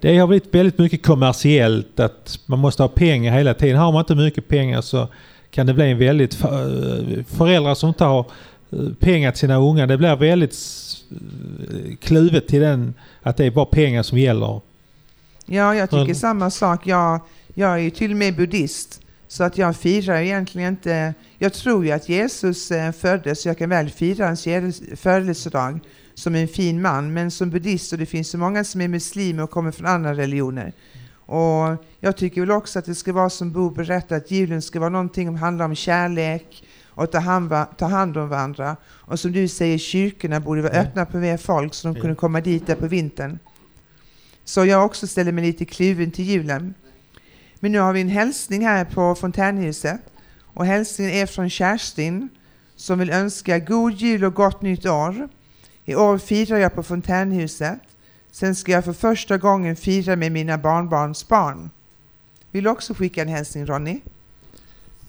det 0.00 0.18
har 0.18 0.26
blivit 0.26 0.54
väldigt 0.54 0.78
mycket 0.78 1.02
kommersiellt. 1.06 2.00
Att 2.00 2.38
man 2.46 2.58
måste 2.58 2.82
ha 2.82 2.88
pengar 2.88 3.32
hela 3.38 3.54
tiden. 3.54 3.76
Har 3.76 3.92
man 3.92 4.00
inte 4.00 4.14
mycket 4.14 4.48
pengar 4.48 4.80
så 4.80 5.08
kan 5.50 5.66
det 5.66 5.74
bli 5.74 5.90
en 5.90 5.98
väldigt... 5.98 6.34
för- 6.34 7.24
Föräldrar 7.36 7.74
som 7.74 7.88
inte 7.88 8.04
har 8.04 8.24
eh, 8.72 8.78
pengar 9.00 9.30
till 9.30 9.40
sina 9.40 9.56
ungar. 9.56 9.86
Det 9.86 9.96
blir 9.98 10.16
väldigt 10.16 10.56
eh, 11.10 11.96
kluvet 12.02 12.48
till 12.48 12.60
den 12.60 12.94
att 13.22 13.36
det 13.36 13.44
är 13.44 13.50
bara 13.50 13.64
pengar 13.64 14.02
som 14.02 14.18
gäller. 14.18 14.60
Ja, 15.46 15.74
jag 15.74 15.90
tycker 15.90 16.02
Mm. 16.02 16.14
samma 16.14 16.50
sak. 16.50 16.86
Jag, 16.86 17.20
jag 17.54 17.70
är 17.72 17.78
ju 17.78 17.90
till 17.90 18.10
och 18.10 18.16
med 18.16 18.36
buddhist. 18.36 19.00
Så 19.28 19.44
att 19.44 19.58
jag 19.58 19.76
firar 19.76 20.20
egentligen 20.20 20.68
inte... 20.68 21.14
Jag 21.38 21.52
tror 21.52 21.84
ju 21.84 21.90
att 21.90 22.08
Jesus 22.08 22.70
eh, 22.70 22.92
föddes, 22.92 23.42
så 23.42 23.48
jag 23.48 23.58
kan 23.58 23.70
väl 23.70 23.90
fira 23.90 24.26
hans 24.26 24.46
födelsedag 24.96 25.80
som 26.14 26.34
en 26.34 26.48
fin 26.48 26.82
man. 26.82 27.12
Men 27.12 27.30
som 27.30 27.50
buddhist, 27.50 27.92
och 27.92 27.98
det 27.98 28.06
finns 28.06 28.30
så 28.30 28.38
många 28.38 28.64
som 28.64 28.80
är 28.80 28.88
muslimer 28.88 29.42
och 29.42 29.50
kommer 29.50 29.70
från 29.70 29.86
andra 29.86 30.14
religioner. 30.14 30.72
Och 31.10 31.84
jag 32.00 32.16
tycker 32.16 32.40
väl 32.40 32.50
också 32.50 32.78
att 32.78 32.84
det 32.84 32.94
ska 32.94 33.12
vara 33.12 33.30
som 33.30 33.52
Bo 33.52 33.70
berättade, 33.70 34.16
att 34.16 34.30
julen 34.30 34.62
ska 34.62 34.80
vara 34.80 34.90
någonting 34.90 35.28
som 35.28 35.36
handlar 35.36 35.64
om 35.64 35.74
kärlek 35.74 36.64
och 36.88 37.10
ta 37.10 37.18
hand, 37.18 37.52
ta 37.78 37.86
hand 37.86 38.16
om 38.16 38.28
varandra. 38.28 38.76
Och 38.84 39.20
som 39.20 39.32
du 39.32 39.48
säger, 39.48 39.78
kyrkorna 39.78 40.40
borde 40.40 40.62
vara 40.62 40.72
öppna 40.72 41.06
på 41.06 41.16
mer 41.16 41.36
folk 41.36 41.74
så 41.74 41.88
de 41.88 42.00
kunde 42.00 42.16
komma 42.16 42.40
dit 42.40 42.66
där 42.66 42.74
på 42.74 42.86
vintern. 42.86 43.38
Så 44.44 44.64
jag 44.64 44.84
också 44.84 45.06
ställer 45.06 45.32
mig 45.32 45.44
lite 45.44 45.64
kluven 45.64 46.10
till 46.10 46.24
julen. 46.24 46.74
Men 47.60 47.72
nu 47.72 47.78
har 47.78 47.92
vi 47.92 48.00
en 48.00 48.08
hälsning 48.08 48.66
här 48.66 48.84
på 48.84 49.14
Fontänhuset. 49.14 50.00
Och 50.54 50.66
hälsningen 50.66 51.12
är 51.12 51.26
från 51.26 51.50
Kerstin 51.50 52.28
som 52.76 52.98
vill 52.98 53.10
önska 53.10 53.58
god 53.58 53.92
jul 53.92 54.24
och 54.24 54.34
gott 54.34 54.62
nytt 54.62 54.86
år. 54.86 55.28
I 55.84 55.94
år 55.94 56.18
firar 56.18 56.58
jag 56.58 56.74
på 56.74 56.82
Fontänhuset. 56.82 57.78
Sen 58.30 58.54
ska 58.54 58.72
jag 58.72 58.84
för 58.84 58.92
första 58.92 59.38
gången 59.38 59.76
fira 59.76 60.16
med 60.16 60.32
mina 60.32 60.58
barnbarns 60.58 61.28
barn. 61.28 61.70
Vill 62.50 62.64
du 62.64 62.70
också 62.70 62.94
skicka 62.94 63.22
en 63.22 63.28
hälsning 63.28 63.66
Ronny? 63.66 64.00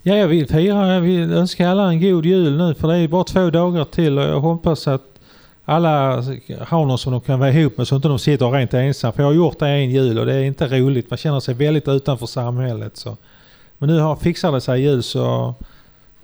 Ja, 0.02 0.16
jag 0.16 0.28
vill 0.28 0.48
fira. 0.48 0.94
Jag 0.94 1.02
vill 1.02 1.34
önska 1.34 1.70
alla 1.70 1.90
en 1.90 2.02
god 2.02 2.26
jul 2.26 2.58
nu 2.58 2.76
för 2.76 2.88
det 2.88 2.98
är 2.98 3.08
bara 3.08 3.24
två 3.24 3.50
dagar 3.50 3.86
till 3.86 4.18
och 4.18 4.24
jag 4.24 4.40
hoppas 4.40 4.88
att 4.88 5.09
alla 5.70 6.24
har 6.60 6.86
någon 6.86 6.98
som 6.98 7.12
de 7.12 7.22
kan 7.22 7.40
vara 7.40 7.52
ihop 7.52 7.78
med 7.78 7.88
så 7.88 7.96
inte 7.96 8.08
de 8.08 8.20
sitter 8.20 8.52
rent 8.52 8.74
ensamma. 8.74 9.12
För 9.12 9.24
jag 9.24 9.28
har 9.28 9.34
gjort 9.34 9.60
det 9.60 9.68
en 9.68 9.90
jul 9.90 10.20
och 10.20 10.26
det 10.26 10.34
är 10.34 10.44
inte 10.44 10.68
roligt. 10.68 11.10
Man 11.10 11.18
känner 11.18 11.40
sig 11.40 11.54
väldigt 11.54 11.88
utanför 11.88 12.26
samhället. 12.26 12.98
Så. 12.98 13.18
Men 13.78 13.90
nu 13.90 14.00
har, 14.00 14.16
fixar 14.16 14.52
det 14.52 14.62
sig 14.62 14.82
jul 14.82 15.04
så 15.04 15.56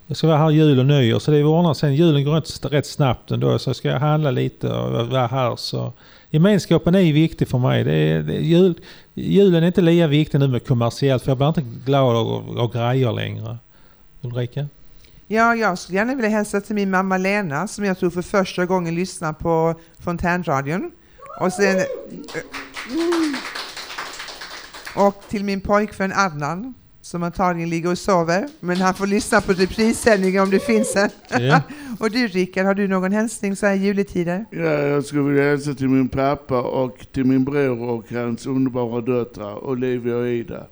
jag 0.06 0.16
ska 0.16 0.26
vara 0.26 0.38
här 0.38 0.50
jul 0.50 0.78
och 0.78 0.86
nyår 0.86 1.18
så 1.18 1.30
det 1.30 1.44
ordnar 1.44 1.74
sen. 1.74 1.94
Julen 1.94 2.24
går 2.24 2.34
rätt, 2.34 2.72
rätt 2.72 2.86
snabbt 2.86 3.30
ändå 3.30 3.58
så 3.58 3.74
ska 3.74 3.88
jag 3.88 4.00
handla 4.00 4.30
lite 4.30 4.72
och 4.72 5.08
vara 5.08 5.26
här. 5.26 5.56
Så. 5.56 5.92
Gemenskapen 6.30 6.94
är 6.94 7.12
viktig 7.12 7.48
för 7.48 7.58
mig. 7.58 7.84
Det 7.84 7.94
är, 7.94 8.22
det 8.22 8.36
är 8.36 8.40
jul, 8.40 8.74
julen 9.14 9.62
är 9.62 9.66
inte 9.66 9.80
lika 9.80 10.06
viktig 10.06 10.38
nu 10.40 10.48
med 10.48 10.66
kommersiellt 10.66 11.22
för 11.22 11.30
jag 11.30 11.38
blir 11.38 11.48
inte 11.48 11.64
glad 11.84 12.16
av, 12.16 12.58
av 12.58 12.72
grejer 12.72 13.12
längre. 13.12 13.58
Ulrika? 14.22 14.66
Ja, 15.28 15.56
jag 15.56 15.78
skulle 15.78 15.98
gärna 15.98 16.14
vilja 16.14 16.30
hälsa 16.30 16.60
till 16.60 16.74
min 16.74 16.90
mamma 16.90 17.16
Lena 17.18 17.68
som 17.68 17.84
jag 17.84 17.98
tror 17.98 18.10
för 18.10 18.22
första 18.22 18.66
gången 18.66 18.94
lyssnar 18.94 19.32
på 19.32 19.74
Fontänradion. 19.98 20.90
Och 21.40 21.52
sen... 21.52 21.86
Och 24.96 25.22
till 25.28 25.44
min 25.44 25.60
pojkvän 25.60 26.12
Adnan 26.12 26.74
som 27.06 27.22
antagligen 27.22 27.70
ligger 27.70 27.90
och 27.90 27.98
sover. 27.98 28.48
Men 28.60 28.76
han 28.76 28.94
får 28.94 29.06
lyssna 29.06 29.40
på 29.40 29.52
reprissändningen 29.52 30.42
om 30.42 30.50
det 30.50 30.58
finns 30.58 30.96
en. 30.96 31.10
Ja. 31.28 31.60
och 32.00 32.10
du 32.10 32.26
Rickard, 32.26 32.66
har 32.66 32.74
du 32.74 32.88
någon 32.88 33.12
hälsning 33.12 33.56
så 33.56 33.66
här 33.66 33.74
i 33.74 33.78
juletider? 33.78 34.44
Ja, 34.50 34.58
jag 34.62 35.04
skulle 35.04 35.22
vilja 35.22 35.42
hälsa 35.42 35.74
till 35.74 35.88
min 35.88 36.08
pappa 36.08 36.62
och 36.62 37.06
till 37.12 37.24
min 37.24 37.44
bror 37.44 37.82
och 37.82 38.12
hans 38.12 38.46
underbara 38.46 39.00
döttrar 39.00 39.64
Olivia 39.64 40.16
och 40.16 40.28
Ida. 40.28 40.66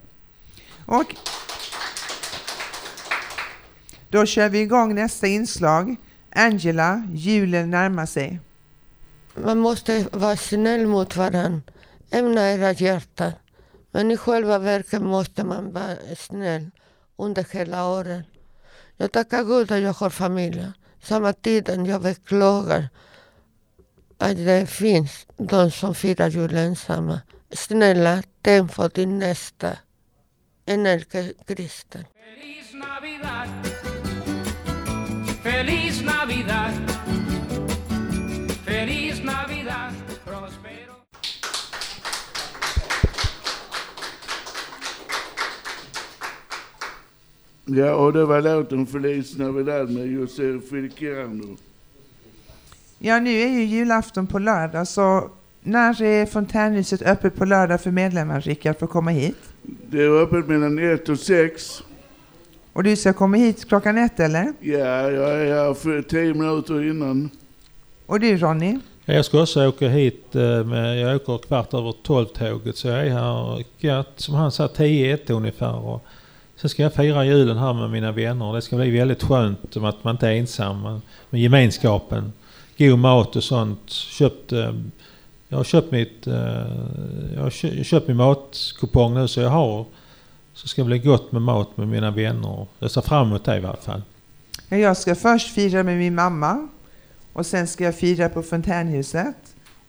Och 0.87 1.15
då 4.15 4.27
kör 4.27 4.49
vi 4.49 4.61
igång 4.61 4.95
nästa 4.95 5.27
inslag. 5.27 5.97
Angela, 6.35 7.09
julen 7.15 7.71
närmar 7.71 8.07
sig. 8.07 8.41
Man 9.35 9.59
måste 9.59 10.07
vara 10.13 10.37
snäll 10.37 10.87
mot 10.87 11.17
varandra. 11.17 11.63
Ämna 12.11 12.53
era 12.53 12.73
hjärtan. 12.73 13.33
Men 13.91 14.11
i 14.11 14.17
själva 14.17 14.59
verket 14.59 15.03
måste 15.03 15.45
man 15.45 15.73
vara 15.73 15.97
snäll 16.17 16.71
under 17.17 17.47
hela 17.51 17.89
året. 17.89 18.27
Jag 18.97 19.13
tackar 19.13 19.45
Gud 19.45 19.73
att 19.73 19.81
jag 19.81 19.93
har 19.93 20.11
familj. 20.11 20.67
Samma 21.03 21.33
tiden 21.33 21.87
jag 21.87 22.03
beklagar 22.03 22.89
att 24.19 24.37
det 24.37 24.67
finns 24.67 25.27
de 25.37 25.71
som 25.71 25.95
firar 25.95 26.29
jul 26.29 26.57
ensamma. 26.57 27.21
Snälla, 27.53 28.23
tänk 28.43 28.75
på 28.75 28.89
din 28.89 29.19
nästa. 29.19 29.71
En 30.67 30.87
ärkekristen. 30.87 32.05
Feliz 32.15 32.73
Navidad. 32.73 33.74
Ja, 47.67 47.95
och 47.95 48.13
det 48.13 48.25
var 48.25 48.43
låten 48.43 48.87
Feliz 48.87 49.39
Navidad 49.39 49.91
med 49.91 50.07
José 50.07 50.61
Feliciano. 50.71 51.57
Ja, 52.99 53.21
nu 53.21 53.31
är 53.31 53.49
ju 53.49 53.65
julafton 53.65 54.27
på 54.27 54.39
lördag, 54.39 54.89
så 54.89 55.31
när 55.63 56.03
är 56.03 56.27
Fontänhuset 56.27 57.03
öppet 57.03 57.37
på 57.37 57.45
lördag 57.45 57.81
för 57.81 57.91
medlemmar, 57.91 58.41
Rickard, 58.41 58.79
för 58.79 58.87
att 58.87 58.93
komma 58.93 59.11
hit? 59.11 59.37
Det 59.63 60.03
är 60.03 60.23
öppet 60.23 60.49
mellan 60.49 60.79
ett 60.79 61.09
och 61.09 61.19
sex. 61.19 61.83
Och 62.73 62.83
du 62.83 62.97
ska 62.97 63.13
komma 63.13 63.37
hit 63.37 63.69
klockan 63.69 63.99
ett, 63.99 64.21
eller? 64.21 64.53
Ja, 64.61 65.11
jag 65.11 65.31
är 65.41 65.55
här 65.55 65.75
för 65.75 66.03
tio 66.03 66.35
minuter 66.35 66.91
innan. 66.91 67.31
Och 68.07 68.21
du, 68.21 68.37
Ronny? 68.37 68.79
Ja, 69.05 69.15
Jag 69.15 69.25
ska 69.25 69.43
också 69.43 69.69
åka 69.69 69.89
hit, 69.89 70.35
eh, 70.35 70.65
med, 70.65 71.01
jag 71.01 71.17
åker 71.17 71.39
kvart 71.47 71.75
över 71.75 71.95
tolv 72.03 72.27
tåget 72.27 72.77
så 72.77 72.89
jag 72.89 73.07
är 73.07 73.11
här, 73.11 74.05
som 74.17 74.35
han 74.35 74.53
sa, 74.53 74.69
10 74.69 75.15
ett 75.15 75.31
ungefär. 75.31 75.75
Och 75.75 76.05
sen 76.57 76.71
ska 76.71 76.83
jag 76.83 76.95
fira 76.95 77.25
julen 77.25 77.59
här 77.59 77.73
med 77.73 77.91
mina 77.91 78.13
vänner. 78.13 78.53
Det 78.53 78.63
ska 78.63 78.77
bli 78.77 78.91
väldigt 78.91 79.23
skönt 79.23 79.77
om 79.77 79.85
att 79.85 80.05
man 80.05 80.15
inte 80.15 80.29
är 80.29 80.33
ensam. 80.33 80.83
men- 80.83 81.03
Med 81.31 81.41
gemenskapen. 81.41 82.33
God 82.79 82.99
mat 82.99 83.37
och 83.37 83.45
sånt. 83.45 83.91
Köpt, 83.91 84.53
eh, 84.53 84.75
jag 85.49 85.57
har 85.57 85.65
köpt 85.65 85.91
mitt, 85.93 86.27
eh, 86.27 86.35
jag 87.35 87.43
har 87.43 87.85
köpt 87.85 88.09
min 88.09 88.17
matkupong 88.17 89.15
nu 89.15 89.29
så 89.29 89.41
jag 89.41 89.51
har. 89.51 89.85
Så 90.55 90.69
ska 90.69 90.83
det 90.83 90.87
bli 90.87 90.99
gott 90.99 91.33
med 91.33 91.43
mat 91.43 91.77
med 91.77 91.89
mina 91.89 92.11
vänner. 92.11 92.67
Jag 92.79 92.91
ser 92.91 93.01
fram 93.01 93.27
emot 93.27 93.45
det 93.45 93.57
i 93.57 93.59
alla 93.59 93.77
fall. 93.77 94.03
Jag 94.69 94.97
ska 94.97 95.15
först 95.15 95.55
fira 95.55 95.83
med 95.83 95.99
min 95.99 96.15
mamma 96.15 96.69
Och 97.33 97.47
sen 97.47 97.67
ska 97.67 97.85
jag 97.85 97.95
fira 97.95 98.29
på 98.29 98.43
Fontänhuset. 98.43 99.37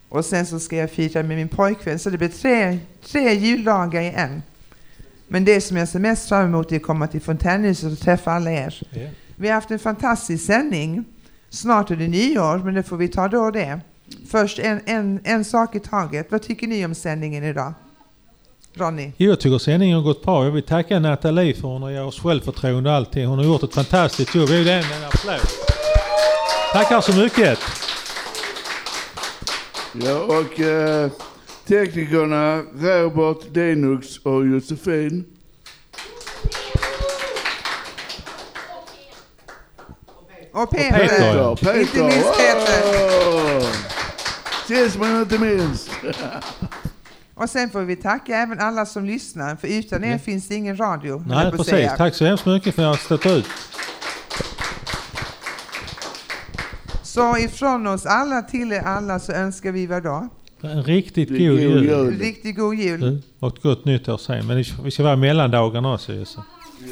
Och 0.09 0.25
sen 0.25 0.45
så 0.45 0.59
ska 0.59 0.75
jag 0.75 0.91
fira 0.91 1.23
med 1.23 1.37
min 1.37 1.47
pojkvän. 1.47 1.99
Så 1.99 2.09
det 2.09 2.17
blir 2.17 2.29
tre, 2.29 2.79
tre 3.03 3.33
juldagar 3.33 4.01
i 4.01 4.09
en. 4.15 4.41
Men 5.27 5.45
det 5.45 5.61
som 5.61 5.77
jag 5.77 5.87
ser 5.87 5.99
mest 5.99 6.29
fram 6.29 6.45
emot 6.45 6.71
är 6.71 6.75
att 6.75 6.83
komma 6.83 7.07
till 7.07 7.21
Fontänhuset 7.21 7.91
och 7.91 7.99
träffa 7.99 8.31
alla 8.31 8.51
er. 8.51 8.81
Ja. 8.89 9.01
Vi 9.35 9.47
har 9.47 9.55
haft 9.55 9.71
en 9.71 9.79
fantastisk 9.79 10.45
sändning. 10.45 11.05
Snart 11.49 11.91
är 11.91 11.95
det 11.95 12.07
nyår, 12.07 12.57
men 12.57 12.73
det 12.73 12.83
får 12.83 12.97
vi 12.97 13.07
ta 13.07 13.27
då 13.27 13.51
det. 13.51 13.79
Först 14.29 14.59
en, 14.59 14.81
en, 14.85 15.19
en 15.23 15.45
sak 15.45 15.75
i 15.75 15.79
taget. 15.79 16.31
Vad 16.31 16.41
tycker 16.41 16.67
ni 16.67 16.85
om 16.85 16.95
sändningen 16.95 17.43
idag? 17.43 17.73
Ronny? 18.73 19.11
Jag 19.17 19.39
tycker 19.39 19.57
sändningen 19.57 19.95
har 19.95 20.03
gått 20.03 20.23
bra. 20.23 20.45
Jag 20.45 20.51
vill 20.51 20.63
tacka 20.63 20.99
Nathalie 20.99 21.53
för 21.53 21.67
hon 21.67 21.81
har 21.81 21.89
gett 21.89 22.01
oss 22.01 22.19
självförtroende 22.19 22.89
och 22.89 22.95
allting. 22.95 23.25
Hon 23.25 23.37
har 23.37 23.45
gjort 23.45 23.63
ett 23.63 23.73
fantastiskt 23.73 24.35
jobb. 24.35 24.49
Vi 24.49 24.57
vill 24.57 24.67
en 24.67 24.83
applåd. 24.83 25.39
Tackar 26.73 27.01
så 27.01 27.13
mycket. 27.13 27.59
Ja, 29.93 30.19
och 30.19 30.59
eh, 30.59 31.11
teknikerna 31.67 32.61
Robert, 32.79 33.53
Denux 33.53 34.17
och 34.17 34.47
Josefin. 34.47 35.25
Och 40.53 40.71
Peter! 40.71 40.99
Peter, 40.99 41.55
Peter. 41.55 41.79
Inte 41.79 42.03
minst 42.03 42.37
Peter! 42.37 42.83
Åh! 43.33 43.63
Sist 44.67 44.99
men 44.99 45.21
inte 45.21 45.39
minst. 45.39 45.89
Och 47.35 47.49
sen 47.49 47.69
får 47.69 47.81
vi 47.81 47.95
tacka 47.95 48.37
även 48.37 48.59
alla 48.59 48.85
som 48.85 49.05
lyssnar, 49.05 49.55
för 49.55 49.67
utan 49.67 50.03
er 50.03 50.17
finns 50.17 50.47
det 50.47 50.55
ingen 50.55 50.77
radio. 50.77 51.23
Nej, 51.27 51.51
precis. 51.51 51.67
säga. 51.67 51.97
Tack 51.97 52.15
så 52.15 52.25
hemskt 52.25 52.45
mycket 52.45 52.75
för 52.75 52.81
att 52.81 52.85
jag 52.85 52.89
har 52.89 53.17
stått 53.17 53.25
ut. 53.25 53.45
Så 57.03 57.37
ifrån 57.37 57.87
oss 57.87 58.05
alla 58.05 58.41
till 58.41 58.71
er 58.71 58.81
alla 58.81 59.19
så 59.19 59.31
önskar 59.31 59.71
vi 59.71 59.87
vad 59.87 60.03
då? 60.03 60.29
En 60.61 60.83
riktigt 60.83 61.29
god 61.29 61.37
God 61.37 61.59
jul. 61.59 61.83
jul. 61.85 62.19
Riktigt 62.19 62.55
god 62.55 62.75
jul. 62.75 63.21
Och 63.39 63.57
ett 63.57 63.63
gott 63.63 63.85
nytt 63.85 64.09
år 64.09 64.17
sen. 64.17 64.47
Men 64.47 64.63
vi 64.83 64.91
ska 64.91 65.03
vara 65.03 65.15
mellandagarna 65.15 65.93
också 65.93 66.25
så. 66.25 66.43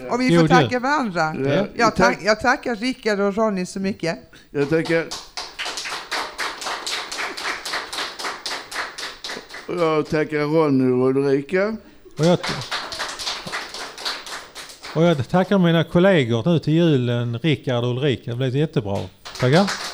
Och 0.09 0.21
vi 0.21 0.29
God 0.29 0.39
får 0.39 0.47
tacka 0.47 0.67
jul. 0.71 0.81
varandra. 0.81 1.35
Ja. 1.55 1.67
Jag, 1.75 1.95
tack, 1.95 2.19
jag 2.23 2.39
tackar 2.39 2.75
Rickard 2.75 3.19
och 3.19 3.35
Ronny 3.35 3.65
så 3.65 3.79
mycket. 3.79 4.19
Jag 4.51 4.69
tackar... 4.69 5.05
Jag 9.67 10.09
tackar 10.09 10.39
Ronny 10.39 10.91
och 10.91 11.09
Ulrika. 11.09 11.77
Och 12.17 12.25
jag, 12.25 12.39
och 14.95 15.03
jag 15.03 15.29
tackar 15.29 15.57
mina 15.57 15.83
kollegor 15.83 16.43
nu 16.45 16.59
till 16.59 16.73
julen, 16.73 17.39
Rickard 17.39 17.83
och 17.83 17.89
Ulrika. 17.89 18.31
Det 18.31 18.37
blev 18.37 18.55
jättebra. 18.55 18.97
Tackar. 19.39 19.92